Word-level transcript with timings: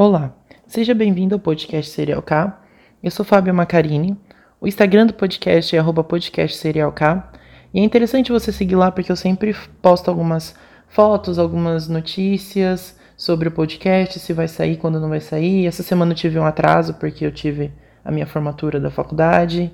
Olá, 0.00 0.32
seja 0.64 0.94
bem-vindo 0.94 1.34
ao 1.34 1.40
podcast 1.40 1.90
Serial 1.90 2.22
K. 2.22 2.56
Eu 3.02 3.10
sou 3.10 3.24
Fábio 3.24 3.52
Macarini. 3.52 4.16
O 4.60 4.68
Instagram 4.68 5.06
do 5.06 5.12
podcast 5.12 5.76
é 5.76 5.82
@podcastserialk. 5.82 7.00
E 7.74 7.80
é 7.80 7.82
interessante 7.82 8.30
você 8.30 8.52
seguir 8.52 8.76
lá 8.76 8.92
porque 8.92 9.10
eu 9.10 9.16
sempre 9.16 9.56
posto 9.82 10.08
algumas 10.08 10.54
fotos, 10.86 11.36
algumas 11.36 11.88
notícias 11.88 12.96
sobre 13.16 13.48
o 13.48 13.50
podcast, 13.50 14.20
se 14.20 14.32
vai 14.32 14.46
sair, 14.46 14.76
quando 14.76 15.00
não 15.00 15.08
vai 15.08 15.20
sair. 15.20 15.66
Essa 15.66 15.82
semana 15.82 16.12
eu 16.12 16.16
tive 16.16 16.38
um 16.38 16.44
atraso 16.44 16.94
porque 16.94 17.26
eu 17.26 17.32
tive 17.32 17.72
a 18.04 18.12
minha 18.12 18.24
formatura 18.24 18.78
da 18.78 18.92
faculdade. 18.92 19.68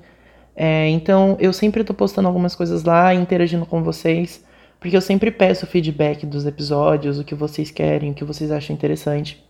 É, 0.55 0.89
então 0.89 1.37
eu 1.39 1.53
sempre 1.53 1.81
estou 1.81 1.95
postando 1.95 2.27
algumas 2.27 2.55
coisas 2.55 2.83
lá, 2.83 3.13
interagindo 3.13 3.67
com 3.67 3.83
vocês, 3.83 4.43
porque 4.79 4.97
eu 4.97 5.01
sempre 5.01 5.29
peço 5.29 5.67
feedback 5.67 6.25
dos 6.25 6.47
episódios, 6.47 7.19
o 7.19 7.23
que 7.23 7.35
vocês 7.35 7.69
querem, 7.69 8.09
o 8.09 8.15
que 8.15 8.25
vocês 8.25 8.49
acham 8.49 8.75
interessante. 8.75 9.44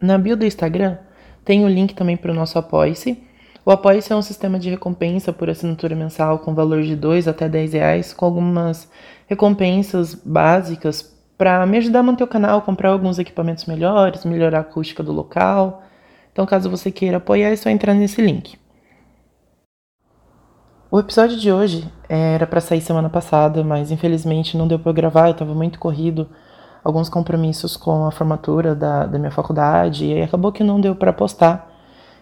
Na 0.00 0.18
bio 0.18 0.36
do 0.36 0.44
Instagram 0.44 0.98
tem 1.44 1.64
o 1.64 1.68
link 1.68 1.94
também 1.94 2.16
para 2.16 2.30
o 2.30 2.34
nosso 2.34 2.58
Apoia-se. 2.58 3.22
O 3.64 3.70
Apoia-se 3.70 4.12
é 4.12 4.16
um 4.16 4.22
sistema 4.22 4.58
de 4.58 4.70
recompensa 4.70 5.32
por 5.32 5.48
assinatura 5.48 5.96
mensal 5.96 6.40
com 6.40 6.54
valor 6.54 6.82
de 6.82 6.94
2 6.94 7.26
até 7.26 7.48
10 7.48 7.72
reais, 7.72 8.12
com 8.12 8.24
algumas 8.24 8.90
recompensas 9.26 10.14
básicas 10.14 11.14
para 11.36 11.64
me 11.66 11.78
ajudar 11.78 12.00
a 12.00 12.02
manter 12.02 12.24
o 12.24 12.28
canal, 12.28 12.62
comprar 12.62 12.90
alguns 12.90 13.18
equipamentos 13.18 13.66
melhores, 13.66 14.24
melhorar 14.24 14.58
a 14.58 14.60
acústica 14.62 15.02
do 15.02 15.12
local. 15.12 15.82
Então, 16.32 16.46
caso 16.46 16.70
você 16.70 16.90
queira 16.90 17.16
apoiar, 17.16 17.50
é 17.50 17.56
só 17.56 17.70
entrar 17.70 17.94
nesse 17.94 18.20
link. 18.20 18.58
O 20.90 21.00
episódio 21.00 21.36
de 21.36 21.50
hoje 21.50 21.90
era 22.08 22.46
para 22.46 22.60
sair 22.60 22.80
semana 22.80 23.10
passada, 23.10 23.64
mas 23.64 23.90
infelizmente 23.90 24.56
não 24.56 24.68
deu 24.68 24.78
para 24.78 24.92
gravar, 24.92 25.28
eu 25.28 25.32
estava 25.32 25.54
muito 25.54 25.78
corrido 25.78 26.28
alguns 26.86 27.08
compromissos 27.08 27.76
com 27.76 28.06
a 28.06 28.12
formatura 28.12 28.72
da, 28.72 29.06
da 29.06 29.18
minha 29.18 29.32
faculdade 29.32 30.06
e 30.06 30.22
acabou 30.22 30.52
que 30.52 30.62
não 30.62 30.80
deu 30.80 30.94
para 30.94 31.12
postar. 31.12 31.68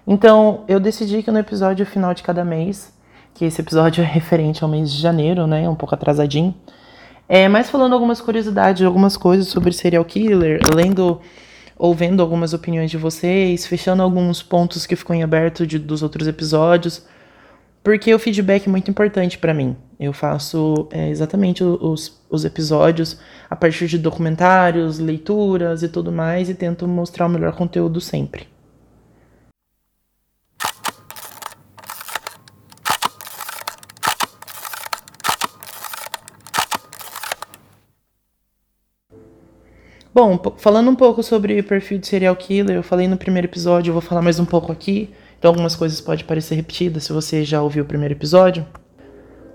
Então 0.07 0.65
eu 0.67 0.81
decidi 0.81 1.23
que 1.23 1.31
no 1.31 1.39
episódio 1.39 1.85
final 1.85 2.15
de 2.15 2.23
cada 2.23 2.43
mês, 2.43 2.91
que 3.35 3.45
esse 3.45 3.61
episódio 3.61 4.03
é 4.03 4.07
referente 4.07 4.65
ao 4.65 4.71
mês 4.71 4.91
de 4.91 4.99
janeiro, 4.99 5.47
né, 5.47 5.69
um 5.69 5.75
pouco 5.75 5.95
atrasadinho, 5.95 6.55
é, 7.29 7.47
mas 7.47 7.69
falando 7.69 7.93
algumas 7.93 8.23
curiosidades, 8.23 8.83
algumas 8.87 9.19
coisas 9.19 9.49
sobre 9.49 9.71
serial 9.71 10.05
killer, 10.05 10.61
lendo 10.75 11.21
ou 11.77 11.95
vendo 11.95 12.23
algumas 12.23 12.55
opiniões 12.55 12.91
de 12.91 12.97
vocês, 12.97 13.67
fechando 13.67 14.03
alguns 14.03 14.43
pontos 14.43 14.87
que 14.87 14.97
ficou 14.97 15.15
em 15.15 15.23
aberto 15.23 15.67
de, 15.67 15.79
dos 15.79 16.03
outros 16.03 16.27
episódios, 16.27 17.05
porque 17.83 18.15
o 18.15 18.19
feedback 18.19 18.67
é 18.67 18.71
muito 18.71 18.91
importante 18.91 19.37
para 19.37 19.53
mim. 19.53 19.77
Eu 20.01 20.15
faço 20.15 20.89
é, 20.91 21.11
exatamente 21.11 21.63
os, 21.63 22.19
os 22.35 22.45
episódios 22.45 23.19
a 23.49 23.57
partir 23.57 23.87
de 23.87 23.99
documentários, 23.99 24.99
leituras 24.99 25.83
e 25.83 25.89
tudo 25.89 26.13
mais 26.13 26.49
e 26.49 26.55
tento 26.55 26.87
mostrar 26.87 27.27
o 27.27 27.29
melhor 27.29 27.55
conteúdo 27.55 28.01
sempre. 28.01 28.49
Bom, 40.15 40.41
falando 40.59 40.89
um 40.89 40.95
pouco 40.95 41.25
sobre 41.25 41.59
o 41.59 41.65
perfil 41.65 41.99
de 41.99 42.07
serial 42.07 42.37
killer, 42.37 42.77
eu 42.77 42.85
falei 42.85 43.09
no 43.09 43.17
primeiro 43.17 43.49
episódio, 43.49 43.91
eu 43.91 43.95
vou 43.95 44.01
falar 44.01 44.23
mais 44.23 44.39
um 44.39 44.45
pouco 44.45 44.71
aqui. 44.71 45.13
Então 45.37 45.51
algumas 45.51 45.75
coisas 45.75 46.01
podem 46.01 46.25
parecer 46.25 46.55
repetidas 46.55 47.03
se 47.03 47.13
você 47.13 47.45
já 47.45 47.61
ouviu 47.61 47.83
o 47.83 47.87
primeiro 47.87 48.15
episódio. 48.15 48.65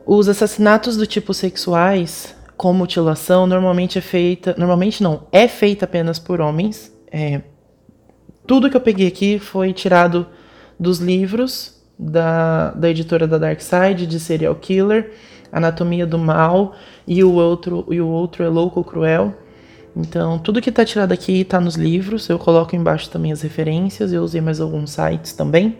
Os 0.05 0.27
assassinatos 0.27 0.97
do 0.97 1.07
tipo 1.07 1.33
sexuais 1.33 2.35
com 2.59 2.73
mutilação 2.73 3.47
normalmente 3.47 3.97
é 3.97 4.01
feita, 4.01 4.53
normalmente 4.57 5.01
não, 5.01 5.21
é 5.31 5.47
feita 5.47 5.85
apenas 5.85 6.19
por 6.19 6.41
homens. 6.41 6.93
É, 7.09 7.39
tudo 8.45 8.69
que 8.69 8.75
eu 8.75 8.81
peguei 8.81 9.07
aqui 9.07 9.39
foi 9.39 9.71
tirado 9.71 10.27
dos 10.77 10.99
livros 10.99 11.81
da, 11.97 12.71
da 12.71 12.89
editora 12.89 13.25
da 13.25 13.37
Dark 13.37 13.61
Side 13.61 14.05
de 14.05 14.19
Serial 14.19 14.53
Killer, 14.55 15.13
Anatomia 15.49 16.05
do 16.05 16.17
Mal 16.17 16.75
e 17.07 17.23
o 17.23 17.31
outro 17.31 17.85
e 17.89 18.01
o 18.01 18.07
outro 18.09 18.43
é 18.43 18.49
Louco 18.49 18.83
Cruel. 18.83 19.33
Então, 19.95 20.37
tudo 20.37 20.61
que 20.61 20.69
está 20.69 20.83
tirado 20.83 21.13
aqui 21.13 21.39
está 21.39 21.61
nos 21.61 21.75
livros, 21.75 22.27
eu 22.27 22.37
coloco 22.37 22.75
embaixo 22.75 23.09
também 23.09 23.31
as 23.31 23.41
referências, 23.41 24.11
eu 24.11 24.21
usei 24.21 24.41
mais 24.41 24.59
alguns 24.59 24.91
sites 24.91 25.31
também. 25.31 25.77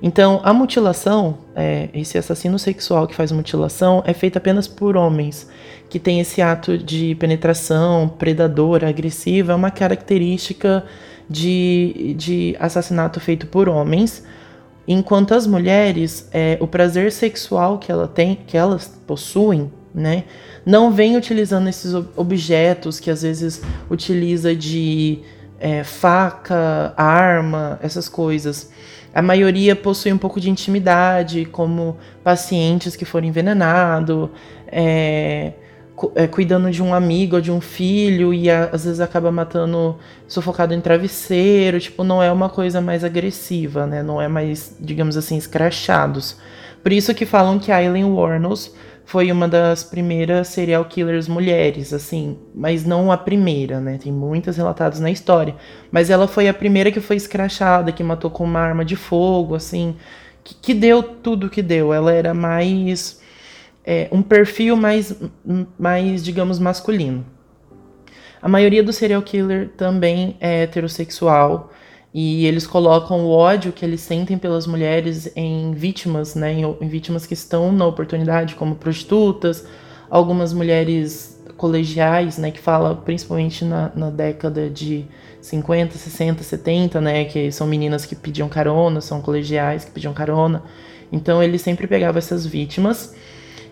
Então, 0.00 0.40
a 0.44 0.52
mutilação, 0.52 1.38
é, 1.56 1.88
esse 1.92 2.16
assassino 2.16 2.58
sexual 2.58 3.06
que 3.06 3.14
faz 3.14 3.32
mutilação, 3.32 4.02
é 4.06 4.12
feito 4.12 4.36
apenas 4.36 4.68
por 4.68 4.96
homens, 4.96 5.48
que 5.90 5.98
tem 5.98 6.20
esse 6.20 6.40
ato 6.40 6.78
de 6.78 7.14
penetração 7.16 8.08
predadora, 8.08 8.88
agressiva, 8.88 9.52
é 9.52 9.54
uma 9.56 9.70
característica 9.70 10.84
de, 11.28 12.14
de 12.16 12.56
assassinato 12.60 13.18
feito 13.18 13.46
por 13.46 13.68
homens, 13.68 14.24
enquanto 14.86 15.34
as 15.34 15.46
mulheres, 15.46 16.28
é, 16.32 16.56
o 16.60 16.66
prazer 16.66 17.10
sexual 17.10 17.78
que, 17.78 17.90
ela 17.90 18.06
tem, 18.06 18.38
que 18.46 18.56
elas 18.56 18.86
possuem 19.06 19.70
né? 19.94 20.24
Não 20.64 20.92
vem 20.92 21.16
utilizando 21.16 21.68
esses 21.68 21.92
objetos 22.16 23.00
que 23.00 23.10
às 23.10 23.22
vezes 23.22 23.62
utiliza 23.90 24.54
de 24.54 25.20
é, 25.58 25.82
faca, 25.82 26.92
arma, 26.96 27.78
essas 27.82 28.08
coisas. 28.08 28.70
A 29.14 29.22
maioria 29.22 29.74
possui 29.74 30.12
um 30.12 30.18
pouco 30.18 30.40
de 30.40 30.50
intimidade, 30.50 31.44
como 31.46 31.96
pacientes 32.22 32.94
que 32.94 33.04
foram 33.04 33.26
envenenados, 33.26 34.28
é, 34.66 35.52
é, 36.14 36.26
cuidando 36.26 36.70
de 36.70 36.82
um 36.82 36.94
amigo 36.94 37.36
ou 37.36 37.42
de 37.42 37.50
um 37.50 37.60
filho 37.60 38.32
e 38.32 38.50
a, 38.50 38.66
às 38.72 38.84
vezes 38.84 39.00
acaba 39.00 39.32
matando 39.32 39.96
sufocado 40.26 40.74
em 40.74 40.80
travesseiro. 40.80 41.80
Tipo, 41.80 42.04
não 42.04 42.22
é 42.22 42.30
uma 42.30 42.48
coisa 42.48 42.80
mais 42.80 43.02
agressiva, 43.02 43.86
né? 43.86 44.02
Não 44.02 44.20
é 44.20 44.28
mais, 44.28 44.76
digamos 44.78 45.16
assim, 45.16 45.36
escrachados. 45.36 46.36
Por 46.82 46.92
isso 46.92 47.14
que 47.14 47.26
falam 47.26 47.58
que 47.58 47.72
a 47.72 47.76
Aileen 47.76 48.04
Warnos 48.04 48.72
foi 49.08 49.32
uma 49.32 49.48
das 49.48 49.82
primeiras 49.82 50.48
serial 50.48 50.84
killers 50.84 51.28
mulheres, 51.28 51.94
assim, 51.94 52.36
mas 52.54 52.84
não 52.84 53.10
a 53.10 53.16
primeira, 53.16 53.80
né? 53.80 53.96
Tem 53.96 54.12
muitas 54.12 54.58
relatadas 54.58 55.00
na 55.00 55.10
história, 55.10 55.56
mas 55.90 56.10
ela 56.10 56.28
foi 56.28 56.46
a 56.46 56.52
primeira 56.52 56.92
que 56.92 57.00
foi 57.00 57.16
escrachada, 57.16 57.90
que 57.90 58.04
matou 58.04 58.30
com 58.30 58.44
uma 58.44 58.60
arma 58.60 58.84
de 58.84 58.96
fogo, 58.96 59.54
assim, 59.54 59.96
que, 60.44 60.54
que 60.54 60.74
deu 60.74 61.02
tudo 61.02 61.48
que 61.48 61.62
deu. 61.62 61.90
Ela 61.90 62.12
era 62.12 62.34
mais 62.34 63.22
é, 63.82 64.08
um 64.12 64.20
perfil 64.20 64.76
mais, 64.76 65.16
mais, 65.78 66.22
digamos, 66.22 66.58
masculino. 66.58 67.24
A 68.42 68.48
maioria 68.48 68.82
do 68.82 68.92
serial 68.92 69.22
killer 69.22 69.70
também 69.74 70.36
é 70.38 70.64
heterossexual. 70.64 71.72
E 72.20 72.46
eles 72.46 72.66
colocam 72.66 73.24
o 73.24 73.30
ódio 73.30 73.70
que 73.70 73.84
eles 73.84 74.00
sentem 74.00 74.36
pelas 74.36 74.66
mulheres 74.66 75.30
em 75.36 75.70
vítimas, 75.70 76.34
né, 76.34 76.52
em, 76.52 76.88
vítimas 76.88 77.24
que 77.24 77.32
estão 77.32 77.70
na 77.70 77.86
oportunidade, 77.86 78.56
como 78.56 78.74
prostitutas, 78.74 79.64
algumas 80.10 80.52
mulheres 80.52 81.40
colegiais, 81.56 82.36
né, 82.36 82.50
que 82.50 82.58
fala 82.58 82.96
principalmente 82.96 83.64
na, 83.64 83.92
na 83.94 84.10
década 84.10 84.68
de 84.68 85.04
50, 85.40 85.96
60, 85.96 86.42
70, 86.42 87.00
né, 87.00 87.24
que 87.24 87.52
são 87.52 87.68
meninas 87.68 88.04
que 88.04 88.16
pediam 88.16 88.48
carona, 88.48 89.00
são 89.00 89.22
colegiais 89.22 89.84
que 89.84 89.92
pediam 89.92 90.12
carona. 90.12 90.64
Então 91.12 91.40
ele 91.40 91.56
sempre 91.56 91.86
pegava 91.86 92.18
essas 92.18 92.44
vítimas. 92.44 93.14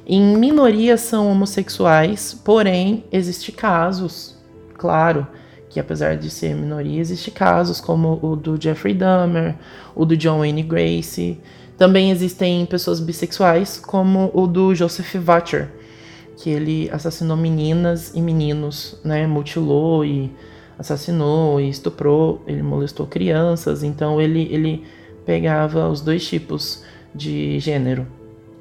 Em 0.06 0.22
minoria 0.22 0.96
são 0.96 1.32
homossexuais, 1.32 2.40
porém 2.44 3.06
existe 3.10 3.50
casos, 3.50 4.38
claro, 4.78 5.26
que 5.68 5.80
apesar 5.80 6.16
de 6.16 6.30
ser 6.30 6.54
minoria, 6.54 7.00
existe 7.00 7.30
casos 7.30 7.80
como 7.80 8.18
o 8.22 8.36
do 8.36 8.60
Jeffrey 8.60 8.94
Dahmer, 8.94 9.56
o 9.94 10.04
do 10.04 10.16
John 10.16 10.38
Wayne 10.38 10.62
Gracie. 10.62 11.40
Também 11.76 12.10
existem 12.10 12.64
pessoas 12.66 13.00
bissexuais, 13.00 13.78
como 13.78 14.30
o 14.32 14.46
do 14.46 14.74
Joseph 14.74 15.16
Butcher, 15.16 15.68
que 16.36 16.50
ele 16.50 16.88
assassinou 16.90 17.36
meninas 17.36 18.14
e 18.14 18.20
meninos, 18.20 18.98
né? 19.04 19.26
Mutilou 19.26 20.04
e 20.04 20.32
assassinou 20.78 21.60
e 21.60 21.68
estuprou, 21.68 22.42
ele 22.46 22.62
molestou 22.62 23.06
crianças, 23.06 23.82
então 23.82 24.20
ele, 24.20 24.48
ele 24.50 24.84
pegava 25.24 25.88
os 25.88 26.00
dois 26.00 26.26
tipos 26.26 26.82
de 27.14 27.58
gênero. 27.58 28.06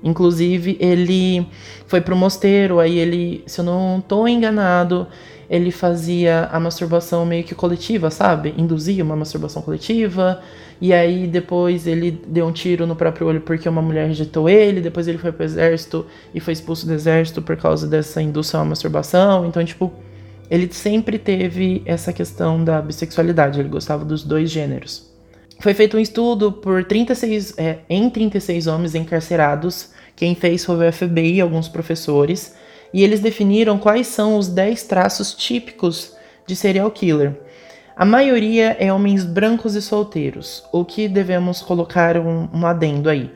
Inclusive, 0.04 0.78
ele 0.80 1.48
foi 1.88 2.00
pro 2.00 2.16
mosteiro, 2.16 2.80
aí 2.80 2.98
ele, 2.98 3.44
se 3.48 3.60
eu 3.60 3.66
não 3.66 4.00
estou 4.00 4.28
enganado, 4.28 5.08
ele 5.50 5.72
fazia 5.72 6.50
a 6.52 6.60
masturbação 6.60 7.26
meio 7.26 7.44
que 7.44 7.54
coletiva, 7.54 8.10
sabe? 8.10 8.54
Induzia 8.58 9.04
uma 9.04 9.16
masturbação 9.16 9.62
coletiva. 9.62 10.42
E 10.82 10.92
aí 10.94 11.28
depois 11.28 11.88
ele 11.88 12.12
deu 12.28 12.46
um 12.46 12.52
tiro 12.52 12.86
no 12.86 12.96
próprio 12.96 13.28
olho 13.28 13.42
porque 13.42 13.70
uma 13.70 13.82
mulher 13.82 14.08
rejeitou 14.08 14.50
ele. 14.50 14.82
Depois 14.82 15.08
ele 15.08 15.18
foi 15.18 15.32
pro 15.32 15.44
exército 15.44 16.06
e 16.34 16.40
foi 16.40 16.54
expulso 16.54 16.86
do 16.86 16.94
exército 16.94 17.42
por 17.42 17.56
causa 17.56 17.88
dessa 17.88 18.22
indução 18.22 18.62
à 18.62 18.66
masturbação. 18.66 19.46
Então, 19.46 19.64
tipo, 19.64 19.94
ele 20.50 20.72
sempre 20.72 21.18
teve 21.18 21.82
essa 21.86 22.12
questão 22.12 22.64
da 22.64 22.82
bissexualidade. 22.82 23.60
Ele 23.60 23.70
gostava 23.70 24.04
dos 24.04 24.24
dois 24.24 24.50
gêneros. 24.50 25.14
Foi 25.60 25.74
feito 25.74 25.96
um 25.96 26.00
estudo 26.00 26.52
por 26.52 26.84
36, 26.84 27.58
é, 27.58 27.80
em 27.90 28.10
36 28.10 28.68
homens 28.68 28.94
encarcerados. 28.96 29.92
Quem 30.16 30.36
fez 30.36 30.66
foi 30.66 30.88
o 30.88 30.92
FBI 30.92 31.36
e 31.36 31.42
alguns 31.42 31.68
professores 31.68 32.56
e 32.96 33.04
eles 33.04 33.20
definiram 33.20 33.78
quais 33.78 34.08
são 34.08 34.38
os 34.38 34.48
10 34.48 34.84
traços 34.84 35.34
típicos 35.34 36.16
de 36.48 36.56
serial 36.56 36.90
killer. 36.90 37.38
A 37.94 38.06
maioria 38.06 38.78
é 38.80 38.92
homens 38.92 39.26
brancos 39.26 39.76
e 39.76 39.82
solteiros, 39.82 40.64
o 40.72 40.86
que 40.86 41.10
devemos 41.10 41.62
colocar 41.62 42.18
um, 42.18 42.48
um 42.54 42.66
adendo 42.66 43.10
aí. 43.10 43.30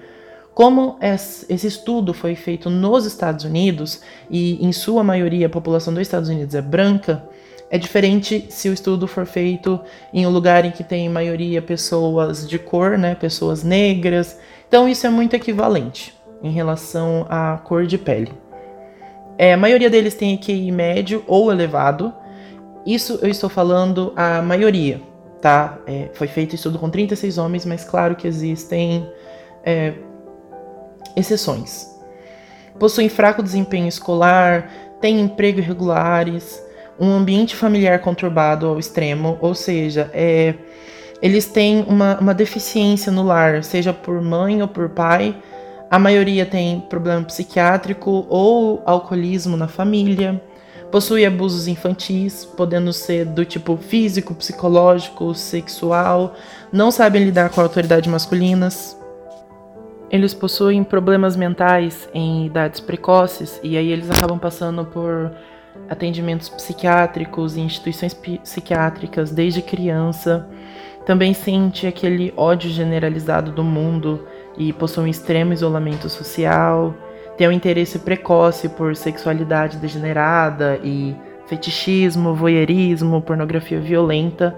Como 0.53 0.97
esse 1.01 1.67
estudo 1.67 2.13
foi 2.13 2.35
feito 2.35 2.69
nos 2.69 3.05
Estados 3.05 3.43
Unidos 3.43 3.99
e, 4.29 4.65
em 4.65 4.71
sua 4.71 5.03
maioria, 5.03 5.47
a 5.47 5.49
população 5.49 5.93
dos 5.93 6.03
Estados 6.03 6.29
Unidos 6.29 6.55
é 6.55 6.61
branca, 6.61 7.21
é 7.69 7.77
diferente 7.77 8.45
se 8.49 8.69
o 8.69 8.73
estudo 8.73 9.07
for 9.07 9.25
feito 9.25 9.77
em 10.13 10.25
um 10.25 10.29
lugar 10.29 10.63
em 10.63 10.71
que 10.71 10.85
tem 10.85 11.09
maioria 11.09 11.61
pessoas 11.61 12.47
de 12.47 12.57
cor, 12.57 12.97
né, 12.97 13.13
pessoas 13.13 13.61
negras. 13.61 14.39
Então 14.69 14.87
isso 14.87 15.05
é 15.05 15.09
muito 15.09 15.35
equivalente 15.35 16.17
em 16.41 16.49
relação 16.49 17.27
à 17.29 17.57
cor 17.57 17.85
de 17.85 17.97
pele. 17.97 18.31
É, 19.39 19.53
a 19.53 19.57
maioria 19.57 19.89
deles 19.89 20.15
tem 20.15 20.37
QI 20.37 20.69
médio 20.69 21.23
ou 21.25 21.49
elevado. 21.49 22.13
Isso 22.85 23.17
eu 23.21 23.29
estou 23.29 23.49
falando 23.49 24.11
a 24.13 24.41
maioria, 24.41 24.99
tá? 25.41 25.79
É, 25.87 26.09
foi 26.13 26.27
feito 26.27 26.55
estudo 26.55 26.77
com 26.77 26.89
36 26.89 27.37
homens, 27.37 27.65
mas 27.65 27.85
claro 27.85 28.17
que 28.17 28.27
existem 28.27 29.09
é, 29.63 29.93
exceções. 31.15 31.87
Possuem 32.77 33.07
fraco 33.07 33.41
desempenho 33.41 33.87
escolar, 33.87 34.69
têm 34.99 35.21
emprego 35.21 35.59
irregulares, 35.59 36.61
um 36.99 37.09
ambiente 37.13 37.55
familiar 37.55 37.99
conturbado 37.99 38.67
ao 38.67 38.77
extremo, 38.77 39.37
ou 39.39 39.55
seja, 39.55 40.11
é, 40.13 40.53
eles 41.21 41.45
têm 41.45 41.85
uma, 41.87 42.19
uma 42.19 42.33
deficiência 42.33 43.09
no 43.09 43.23
lar, 43.23 43.63
seja 43.63 43.93
por 43.93 44.21
mãe 44.21 44.61
ou 44.61 44.67
por 44.67 44.89
pai, 44.89 45.33
a 45.89 45.97
maioria 45.97 46.45
tem 46.45 46.81
problema 46.81 47.23
psiquiátrico 47.23 48.27
ou 48.29 48.83
alcoolismo 48.85 49.57
na 49.57 49.67
família. 49.67 50.39
Possui 50.91 51.25
abusos 51.25 51.67
infantis, 51.67 52.45
podendo 52.45 52.93
ser 52.93 53.25
do 53.25 53.43
tipo 53.43 53.75
físico, 53.77 54.35
psicológico, 54.35 55.33
sexual. 55.33 56.35
Não 56.71 56.91
sabem 56.91 57.23
lidar 57.23 57.49
com 57.49 57.59
a 57.59 57.63
autoridade 57.63 58.07
masculinas. 58.07 58.95
Eles 60.11 60.33
possuem 60.33 60.83
problemas 60.83 61.35
mentais 61.35 62.07
em 62.13 62.45
idades 62.45 62.79
precoces 62.79 63.59
e 63.63 63.77
aí 63.77 63.91
eles 63.91 64.09
acabam 64.11 64.39
passando 64.39 64.85
por 64.85 65.31
atendimentos 65.87 66.49
psiquiátricos 66.49 67.55
e 67.55 67.61
instituições 67.61 68.13
psiquiátricas 68.13 69.31
desde 69.31 69.61
criança. 69.61 70.47
Também 71.05 71.33
sente 71.33 71.87
aquele 71.87 72.31
ódio 72.37 72.69
generalizado 72.69 73.51
do 73.51 73.63
mundo 73.63 74.27
e 74.57 74.73
possui 74.73 75.05
um 75.05 75.07
extremo 75.07 75.53
isolamento 75.53 76.09
social, 76.09 76.93
tem 77.37 77.47
um 77.47 77.51
interesse 77.51 77.99
precoce 77.99 78.67
por 78.67 78.95
sexualidade 78.95 79.77
degenerada 79.77 80.79
e 80.83 81.15
fetichismo, 81.47 82.35
voyeurismo, 82.35 83.21
pornografia 83.21 83.79
violenta. 83.79 84.55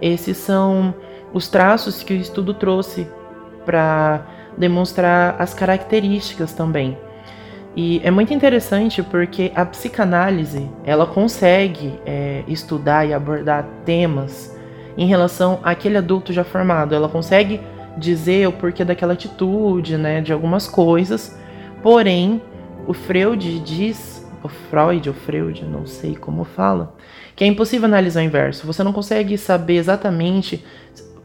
Esses 0.00 0.36
são 0.38 0.94
os 1.32 1.48
traços 1.48 2.02
que 2.02 2.14
o 2.14 2.16
estudo 2.16 2.54
trouxe 2.54 3.06
para 3.64 4.26
demonstrar 4.56 5.36
as 5.38 5.52
características 5.52 6.52
também. 6.52 6.96
E 7.76 8.00
é 8.02 8.10
muito 8.10 8.32
interessante 8.32 9.02
porque 9.02 9.52
a 9.54 9.66
psicanálise 9.66 10.70
ela 10.82 11.06
consegue 11.06 12.00
é, 12.06 12.42
estudar 12.48 13.04
e 13.04 13.12
abordar 13.12 13.66
temas 13.84 14.56
em 14.96 15.06
relação 15.06 15.60
àquele 15.62 15.98
adulto 15.98 16.32
já 16.32 16.42
formado. 16.42 16.94
Ela 16.94 17.08
consegue 17.08 17.60
dizer 17.96 18.48
o 18.48 18.52
porquê 18.52 18.84
daquela 18.84 19.12
atitude, 19.12 19.96
né, 19.96 20.20
de 20.20 20.32
algumas 20.32 20.68
coisas. 20.68 21.38
Porém, 21.82 22.42
o 22.86 22.92
Freud 22.92 23.58
diz, 23.60 24.26
o 24.42 24.48
Freud, 24.48 25.08
o 25.10 25.14
Freud, 25.14 25.64
não 25.64 25.86
sei 25.86 26.14
como 26.14 26.44
fala, 26.44 26.94
que 27.34 27.44
é 27.44 27.46
impossível 27.46 27.86
analisar 27.86 28.20
o 28.20 28.24
inverso. 28.24 28.66
Você 28.66 28.82
não 28.82 28.92
consegue 28.92 29.36
saber 29.36 29.76
exatamente 29.76 30.64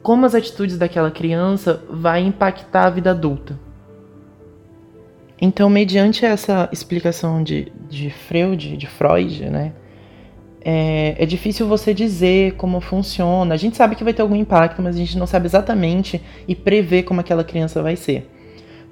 como 0.02 0.26
as 0.26 0.34
atitudes 0.34 0.78
daquela 0.78 1.12
criança 1.12 1.84
vai 1.90 2.22
impactar 2.22 2.86
a 2.86 2.90
vida 2.90 3.12
adulta. 3.12 3.58
Então, 5.40 5.70
mediante 5.70 6.26
essa 6.26 6.70
explicação 6.72 7.44
de, 7.44 7.72
de 7.90 8.12
Freud, 8.12 8.78
de 8.78 8.88
Freud, 8.88 9.50
né, 9.50 9.74
é, 10.64 11.16
é, 11.18 11.26
difícil 11.26 11.68
você 11.68 11.94
dizer 11.94 12.54
como 12.54 12.80
funciona. 12.80 13.54
A 13.54 13.58
gente 13.58 13.76
sabe 13.76 13.96
que 13.96 14.04
vai 14.04 14.14
ter 14.14 14.22
algum 14.22 14.36
impacto, 14.36 14.82
mas 14.82 14.96
a 14.96 15.00
gente 15.00 15.18
não 15.18 15.26
sabe 15.26 15.48
exatamente 15.48 16.22
e 16.48 16.56
prever 16.56 17.04
como 17.04 17.20
aquela 17.20 17.44
criança 17.44 17.82
vai 17.82 17.96
ser. 17.96 18.30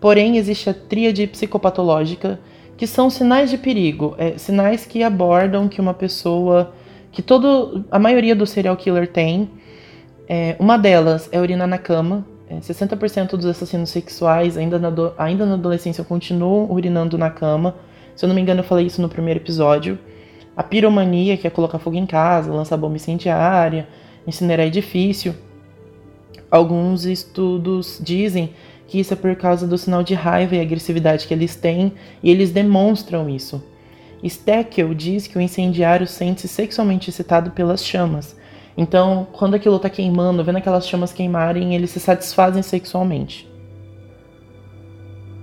Porém, 0.02 0.38
existe 0.38 0.70
a 0.70 0.74
tríade 0.74 1.28
psicopatológica, 1.28 2.40
que 2.76 2.88
são 2.88 3.10
sinais 3.10 3.50
de 3.50 3.58
perigo, 3.58 4.16
é, 4.18 4.38
sinais 4.38 4.86
que 4.86 5.04
abordam 5.04 5.68
que 5.68 5.82
uma 5.82 5.94
pessoa, 5.94 6.74
que 7.12 7.22
todo, 7.22 7.86
a 7.92 8.00
maioria 8.00 8.36
do 8.36 8.48
serial 8.48 8.76
killer 8.76 9.08
tem. 9.08 9.50
É, 10.28 10.56
uma 10.60 10.78
delas 10.78 11.30
é 11.32 11.40
urinar 11.40 11.68
na 11.68 11.78
cama. 11.78 12.26
60% 12.50 13.34
é, 13.34 13.38
dos 13.38 13.46
assassinos 13.46 13.92
sexuais, 13.92 14.58
ainda 14.58 14.80
na, 14.80 14.92
ainda 15.20 15.46
na 15.46 15.54
adolescência, 15.54 16.04
continuam 16.04 16.72
urinando 16.72 17.16
na 17.16 17.30
cama. 17.30 17.76
Se 18.16 18.26
eu 18.26 18.28
não 18.28 18.36
me 18.36 18.42
engano, 18.42 18.62
eu 18.62 18.64
falei 18.64 18.88
isso 18.88 19.02
no 19.02 19.10
primeiro 19.10 19.40
episódio. 19.40 20.00
A 20.60 20.64
piromania, 20.64 21.38
que 21.38 21.48
é 21.48 21.50
colocar 21.50 21.80
fogo 21.80 21.96
em 21.96 22.06
casa, 22.06 22.52
lançar 22.52 22.76
bomba 22.76 22.98
incendiária, 22.98 23.88
incinerar 24.28 24.68
edifício. 24.68 25.34
Alguns 26.52 27.06
estudos 27.06 27.98
dizem 28.04 28.54
que 28.86 29.00
isso 29.00 29.14
é 29.14 29.16
por 29.16 29.34
causa 29.38 29.66
do 29.66 29.78
sinal 29.78 30.04
de 30.04 30.14
raiva 30.14 30.58
e 30.58 30.60
agressividade 30.60 31.26
que 31.26 31.34
eles 31.34 31.56
têm, 31.56 31.94
e 32.22 32.30
eles 32.30 32.52
demonstram 32.52 33.30
isso. 33.30 33.64
Steckel 34.22 34.94
diz 34.94 35.28
que 35.28 35.38
o 35.38 35.42
incendiário 35.42 36.06
sente-se 36.06 36.50
sexualmente 36.50 37.10
excitado 37.10 37.52
pelas 37.52 37.82
chamas. 37.82 38.36
Então, 38.76 39.28
quando 39.32 39.54
aquilo 39.54 39.78
está 39.78 39.90
queimando, 39.90 40.44
vendo 40.44 40.58
aquelas 40.58 40.86
chamas 40.86 41.14
queimarem, 41.14 41.74
eles 41.74 41.92
se 41.92 42.02
satisfazem 42.02 42.64
sexualmente. 42.64 43.50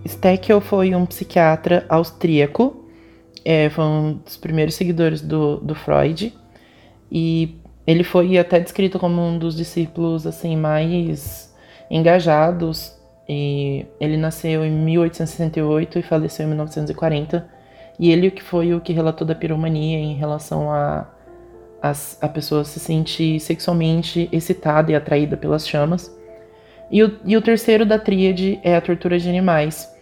Steckel 0.07 0.61
foi 0.61 0.95
um 0.95 1.07
psiquiatra 1.07 1.87
austríaco 1.89 2.86
é, 3.47 3.71
foi 3.71 3.85
um 3.85 4.15
dos 4.25 4.37
primeiros 4.37 4.75
seguidores 4.75 5.21
do, 5.21 5.59
do 5.59 5.75
Freud. 5.75 6.35
E 7.11 7.57
ele 7.87 8.03
foi 8.03 8.37
até 8.37 8.59
descrito 8.59 8.99
como 8.99 9.23
um 9.23 9.39
dos 9.39 9.57
discípulos 9.57 10.27
assim 10.27 10.57
mais 10.57 11.55
engajados. 11.91 12.95
E 13.29 13.87
ele 14.01 14.17
nasceu 14.17 14.65
em 14.65 14.71
1868 14.71 15.99
e 15.99 16.03
faleceu 16.03 16.45
em 16.45 16.49
1940 16.49 17.57
e 17.99 18.13
ele 18.13 18.31
que 18.31 18.43
foi 18.43 18.75
o 18.75 18.81
que 18.81 18.93
relatou 18.93 19.27
da 19.27 19.35
piromania 19.35 19.99
em 19.99 20.15
relação 20.15 20.71
a 20.71 21.09
a, 21.83 21.93
a 22.23 22.29
pessoa 22.29 22.65
se 22.65 22.81
sentir 22.81 23.39
sexualmente 23.41 24.29
excitada 24.33 24.93
e 24.93 24.95
atraída 24.95 25.37
pelas 25.37 25.69
chamas. 25.69 26.15
E 26.91 27.03
o, 27.03 27.19
e 27.25 27.37
o 27.37 27.43
terceiro 27.43 27.85
da 27.85 27.99
tríade 27.99 28.59
é 28.63 28.77
a 28.77 28.81
tortura 28.81 29.19
de 29.19 29.29
animais, 29.29 29.93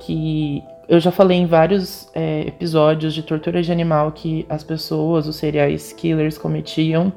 que 0.00 0.62
eu 0.88 1.00
já 1.00 1.10
falei 1.10 1.38
em 1.38 1.46
vários 1.46 2.08
é, 2.14 2.42
episódios 2.42 3.14
de 3.14 3.22
tortura 3.22 3.62
de 3.62 3.72
animal 3.72 4.12
que 4.12 4.44
as 4.48 4.62
pessoas, 4.62 5.26
os 5.26 5.36
serial 5.36 5.68
killers, 5.96 6.36
cometiam 6.36 7.12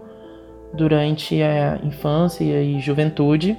durante 0.73 1.41
a 1.41 1.79
infância 1.83 2.43
e 2.43 2.79
juventude. 2.79 3.57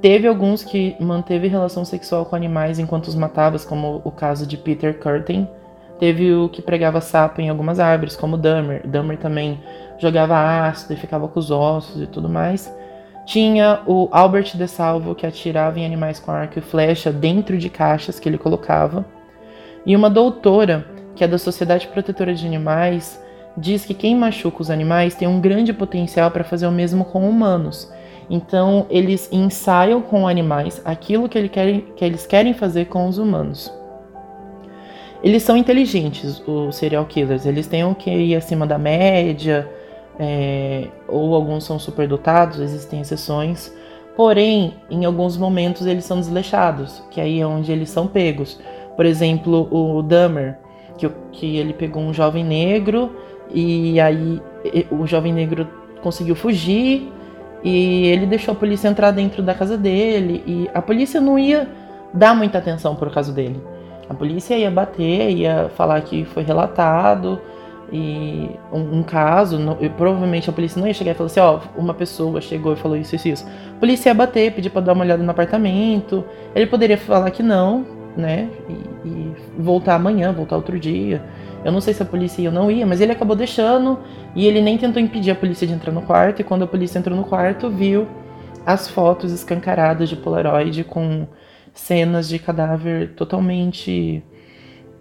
Teve 0.00 0.28
alguns 0.28 0.62
que 0.62 0.94
manteve 1.00 1.48
relação 1.48 1.84
sexual 1.84 2.24
com 2.24 2.36
animais 2.36 2.78
enquanto 2.78 3.08
os 3.08 3.14
matava, 3.14 3.58
como 3.60 4.00
o 4.04 4.10
caso 4.10 4.46
de 4.46 4.56
Peter 4.56 4.98
Curtin. 4.98 5.48
Teve 5.98 6.32
o 6.32 6.48
que 6.48 6.62
pregava 6.62 7.00
sapo 7.00 7.40
em 7.40 7.48
algumas 7.48 7.80
árvores, 7.80 8.14
como 8.14 8.36
Dahmer. 8.36 8.86
Dahmer 8.86 9.18
também 9.18 9.60
jogava 9.98 10.68
ácido 10.68 10.94
e 10.94 10.96
ficava 10.96 11.26
com 11.26 11.40
os 11.40 11.50
ossos 11.50 12.00
e 12.00 12.06
tudo 12.06 12.28
mais. 12.28 12.72
Tinha 13.28 13.82
o 13.86 14.08
Albert 14.10 14.56
de 14.56 14.66
Salvo, 14.66 15.14
que 15.14 15.26
atirava 15.26 15.78
em 15.78 15.84
animais 15.84 16.18
com 16.18 16.30
arco 16.30 16.58
e 16.58 16.62
flecha 16.62 17.12
dentro 17.12 17.58
de 17.58 17.68
caixas 17.68 18.18
que 18.18 18.26
ele 18.26 18.38
colocava. 18.38 19.04
E 19.84 19.94
uma 19.94 20.08
doutora, 20.08 20.86
que 21.14 21.22
é 21.22 21.28
da 21.28 21.36
Sociedade 21.36 21.88
Protetora 21.88 22.34
de 22.34 22.46
Animais, 22.46 23.22
diz 23.54 23.84
que 23.84 23.92
quem 23.92 24.16
machuca 24.16 24.62
os 24.62 24.70
animais 24.70 25.14
tem 25.14 25.28
um 25.28 25.42
grande 25.42 25.74
potencial 25.74 26.30
para 26.30 26.42
fazer 26.42 26.66
o 26.66 26.72
mesmo 26.72 27.04
com 27.04 27.28
humanos. 27.28 27.92
Então, 28.30 28.86
eles 28.88 29.28
ensaiam 29.30 30.00
com 30.00 30.26
animais 30.26 30.80
aquilo 30.82 31.28
que, 31.28 31.36
ele 31.36 31.50
que 31.50 32.02
eles 32.02 32.26
querem 32.26 32.54
fazer 32.54 32.86
com 32.86 33.06
os 33.06 33.18
humanos. 33.18 33.70
Eles 35.22 35.42
são 35.42 35.54
inteligentes, 35.54 36.42
os 36.46 36.76
serial 36.76 37.04
killers. 37.04 37.44
Eles 37.44 37.66
têm 37.66 37.84
o 37.84 37.94
que 37.94 38.08
ir 38.08 38.36
acima 38.36 38.66
da 38.66 38.78
média, 38.78 39.68
é, 40.18 40.88
ou 41.06 41.34
alguns 41.34 41.64
são 41.64 41.78
superdotados, 41.78 42.58
existem 42.58 43.00
exceções. 43.00 43.72
Porém, 44.16 44.74
em 44.90 45.04
alguns 45.04 45.36
momentos 45.36 45.86
eles 45.86 46.04
são 46.04 46.18
desleixados, 46.18 47.02
que 47.10 47.20
aí 47.20 47.40
é 47.40 47.46
onde 47.46 47.70
eles 47.70 47.88
são 47.88 48.06
pegos. 48.06 48.60
Por 48.96 49.06
exemplo, 49.06 49.68
o 49.70 50.02
Dahmer, 50.02 50.58
que, 50.96 51.08
que 51.30 51.56
ele 51.56 51.72
pegou 51.72 52.02
um 52.02 52.12
jovem 52.12 52.44
negro 52.44 53.12
e 53.50 54.00
aí 54.00 54.42
o 54.90 55.06
jovem 55.06 55.32
negro 55.32 55.68
conseguiu 56.02 56.34
fugir 56.34 57.12
e 57.62 58.06
ele 58.08 58.26
deixou 58.26 58.52
a 58.52 58.56
polícia 58.56 58.88
entrar 58.88 59.12
dentro 59.12 59.42
da 59.42 59.54
casa 59.54 59.78
dele 59.78 60.42
e 60.46 60.68
a 60.74 60.82
polícia 60.82 61.20
não 61.20 61.38
ia 61.38 61.68
dar 62.12 62.34
muita 62.34 62.58
atenção 62.58 62.96
por 62.96 63.10
caso 63.12 63.32
dele. 63.32 63.62
A 64.08 64.14
polícia 64.14 64.56
ia 64.56 64.70
bater, 64.70 65.30
ia 65.30 65.70
falar 65.76 66.00
que 66.00 66.24
foi 66.24 66.42
relatado, 66.42 67.40
e 67.90 68.50
um, 68.70 68.98
um 68.98 69.02
caso, 69.02 69.58
provavelmente 69.96 70.50
a 70.50 70.52
polícia 70.52 70.78
não 70.78 70.86
ia 70.86 70.92
chegar 70.92 71.12
e 71.12 71.14
falar 71.14 71.26
assim, 71.26 71.40
ó, 71.40 71.60
uma 71.76 71.94
pessoa 71.94 72.40
chegou 72.40 72.74
e 72.74 72.76
falou 72.76 72.96
isso, 72.96 73.16
isso, 73.16 73.28
isso. 73.28 73.46
A 73.76 73.80
polícia 73.80 74.10
ia 74.10 74.14
bater, 74.14 74.52
pedir 74.52 74.68
para 74.70 74.82
dar 74.82 74.92
uma 74.92 75.04
olhada 75.04 75.22
no 75.22 75.30
apartamento. 75.30 76.24
Ele 76.54 76.66
poderia 76.66 76.98
falar 76.98 77.30
que 77.30 77.42
não, 77.42 77.86
né? 78.14 78.50
E, 78.68 79.08
e, 79.08 79.34
voltar 79.58 79.94
amanhã, 79.94 80.32
voltar 80.32 80.56
outro 80.56 80.78
dia. 80.78 81.22
Eu 81.64 81.72
não 81.72 81.80
sei 81.80 81.94
se 81.94 82.02
a 82.02 82.06
polícia 82.06 82.42
ia 82.42 82.50
ou 82.50 82.54
não 82.54 82.70
ia, 82.70 82.86
mas 82.86 83.00
ele 83.00 83.12
acabou 83.12 83.34
deixando 83.34 83.98
e 84.36 84.46
ele 84.46 84.60
nem 84.60 84.76
tentou 84.76 85.00
impedir 85.00 85.30
a 85.30 85.34
polícia 85.34 85.66
de 85.66 85.72
entrar 85.72 85.92
no 85.92 86.02
quarto. 86.02 86.40
E 86.40 86.44
quando 86.44 86.64
a 86.64 86.66
polícia 86.66 86.98
entrou 86.98 87.16
no 87.16 87.24
quarto, 87.24 87.70
viu 87.70 88.06
as 88.66 88.86
fotos 88.86 89.32
escancaradas 89.32 90.10
de 90.10 90.16
Polaroid 90.16 90.84
com 90.84 91.26
cenas 91.72 92.28
de 92.28 92.38
cadáver 92.38 93.14
totalmente 93.14 94.22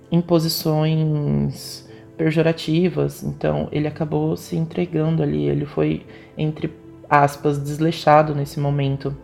em 0.09 0.21
posições 0.21 1.86
pejorativas, 2.17 3.23
então 3.23 3.67
ele 3.71 3.87
acabou 3.87 4.35
se 4.35 4.55
entregando 4.55 5.21
ali, 5.21 5.47
ele 5.47 5.65
foi, 5.65 6.05
entre 6.37 6.73
aspas, 7.09 7.61
desleixado 7.61 8.33
nesse 8.33 8.59
momento. 8.59 9.15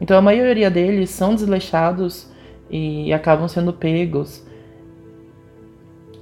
Então 0.00 0.16
a 0.16 0.22
maioria 0.22 0.70
deles 0.70 1.10
são 1.10 1.34
desleixados 1.34 2.28
e 2.70 3.12
acabam 3.12 3.46
sendo 3.46 3.72
pegos. 3.72 4.44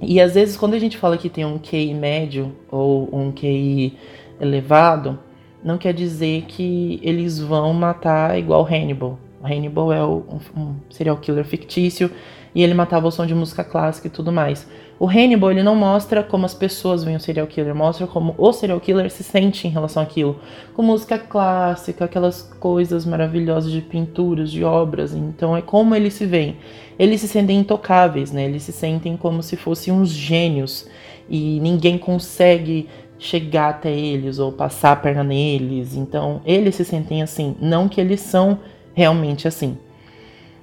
E 0.01 0.19
às 0.19 0.33
vezes 0.33 0.57
quando 0.57 0.73
a 0.73 0.79
gente 0.79 0.97
fala 0.97 1.17
que 1.17 1.29
tem 1.29 1.45
um 1.45 1.57
QI 1.57 1.93
médio 1.93 2.51
ou 2.69 3.09
um 3.15 3.31
QI 3.31 3.97
elevado, 4.39 5.17
não 5.63 5.77
quer 5.77 5.93
dizer 5.93 6.43
que 6.47 6.99
eles 7.03 7.39
vão 7.39 7.73
matar 7.73 8.37
igual 8.37 8.65
Hannibal. 8.65 9.17
Hannibal 9.43 9.93
é 9.93 10.05
um, 10.05 10.39
um 10.55 10.75
serial 10.89 11.17
killer 11.17 11.45
fictício 11.45 12.11
e 12.53 12.63
ele 12.63 12.73
matava 12.73 13.07
o 13.07 13.11
som 13.11 13.25
de 13.25 13.33
música 13.33 13.63
clássica 13.63 14.07
e 14.07 14.11
tudo 14.11 14.31
mais. 14.31 14.67
O 15.01 15.07
Hannibal 15.07 15.49
ele 15.49 15.63
não 15.63 15.75
mostra 15.75 16.21
como 16.21 16.45
as 16.45 16.53
pessoas 16.53 17.03
veem 17.03 17.17
o 17.17 17.19
serial 17.19 17.47
killer, 17.47 17.73
mostra 17.73 18.05
como 18.05 18.35
o 18.37 18.53
serial 18.53 18.79
killer 18.79 19.09
se 19.09 19.23
sente 19.23 19.67
em 19.67 19.71
relação 19.71 20.03
àquilo. 20.03 20.39
Com 20.75 20.83
música 20.83 21.17
clássica, 21.17 22.05
aquelas 22.05 22.43
coisas 22.59 23.03
maravilhosas 23.03 23.71
de 23.71 23.81
pinturas, 23.81 24.51
de 24.51 24.63
obras. 24.63 25.15
Então 25.15 25.57
é 25.57 25.61
como 25.63 25.95
eles 25.95 26.13
se 26.13 26.27
veem. 26.27 26.57
Eles 26.99 27.19
se 27.19 27.27
sentem 27.27 27.57
intocáveis, 27.57 28.31
né? 28.31 28.45
Eles 28.45 28.61
se 28.61 28.71
sentem 28.71 29.17
como 29.17 29.41
se 29.41 29.57
fossem 29.57 29.91
uns 29.91 30.09
gênios 30.09 30.87
e 31.27 31.59
ninguém 31.61 31.97
consegue 31.97 32.87
chegar 33.17 33.69
até 33.69 33.91
eles 33.91 34.37
ou 34.37 34.51
passar 34.51 34.91
a 34.91 34.95
perna 34.95 35.23
neles. 35.23 35.95
Então 35.95 36.43
eles 36.45 36.75
se 36.75 36.85
sentem 36.85 37.23
assim, 37.23 37.55
não 37.59 37.89
que 37.89 37.99
eles 37.99 38.19
são 38.19 38.59
realmente 38.93 39.47
assim. 39.47 39.79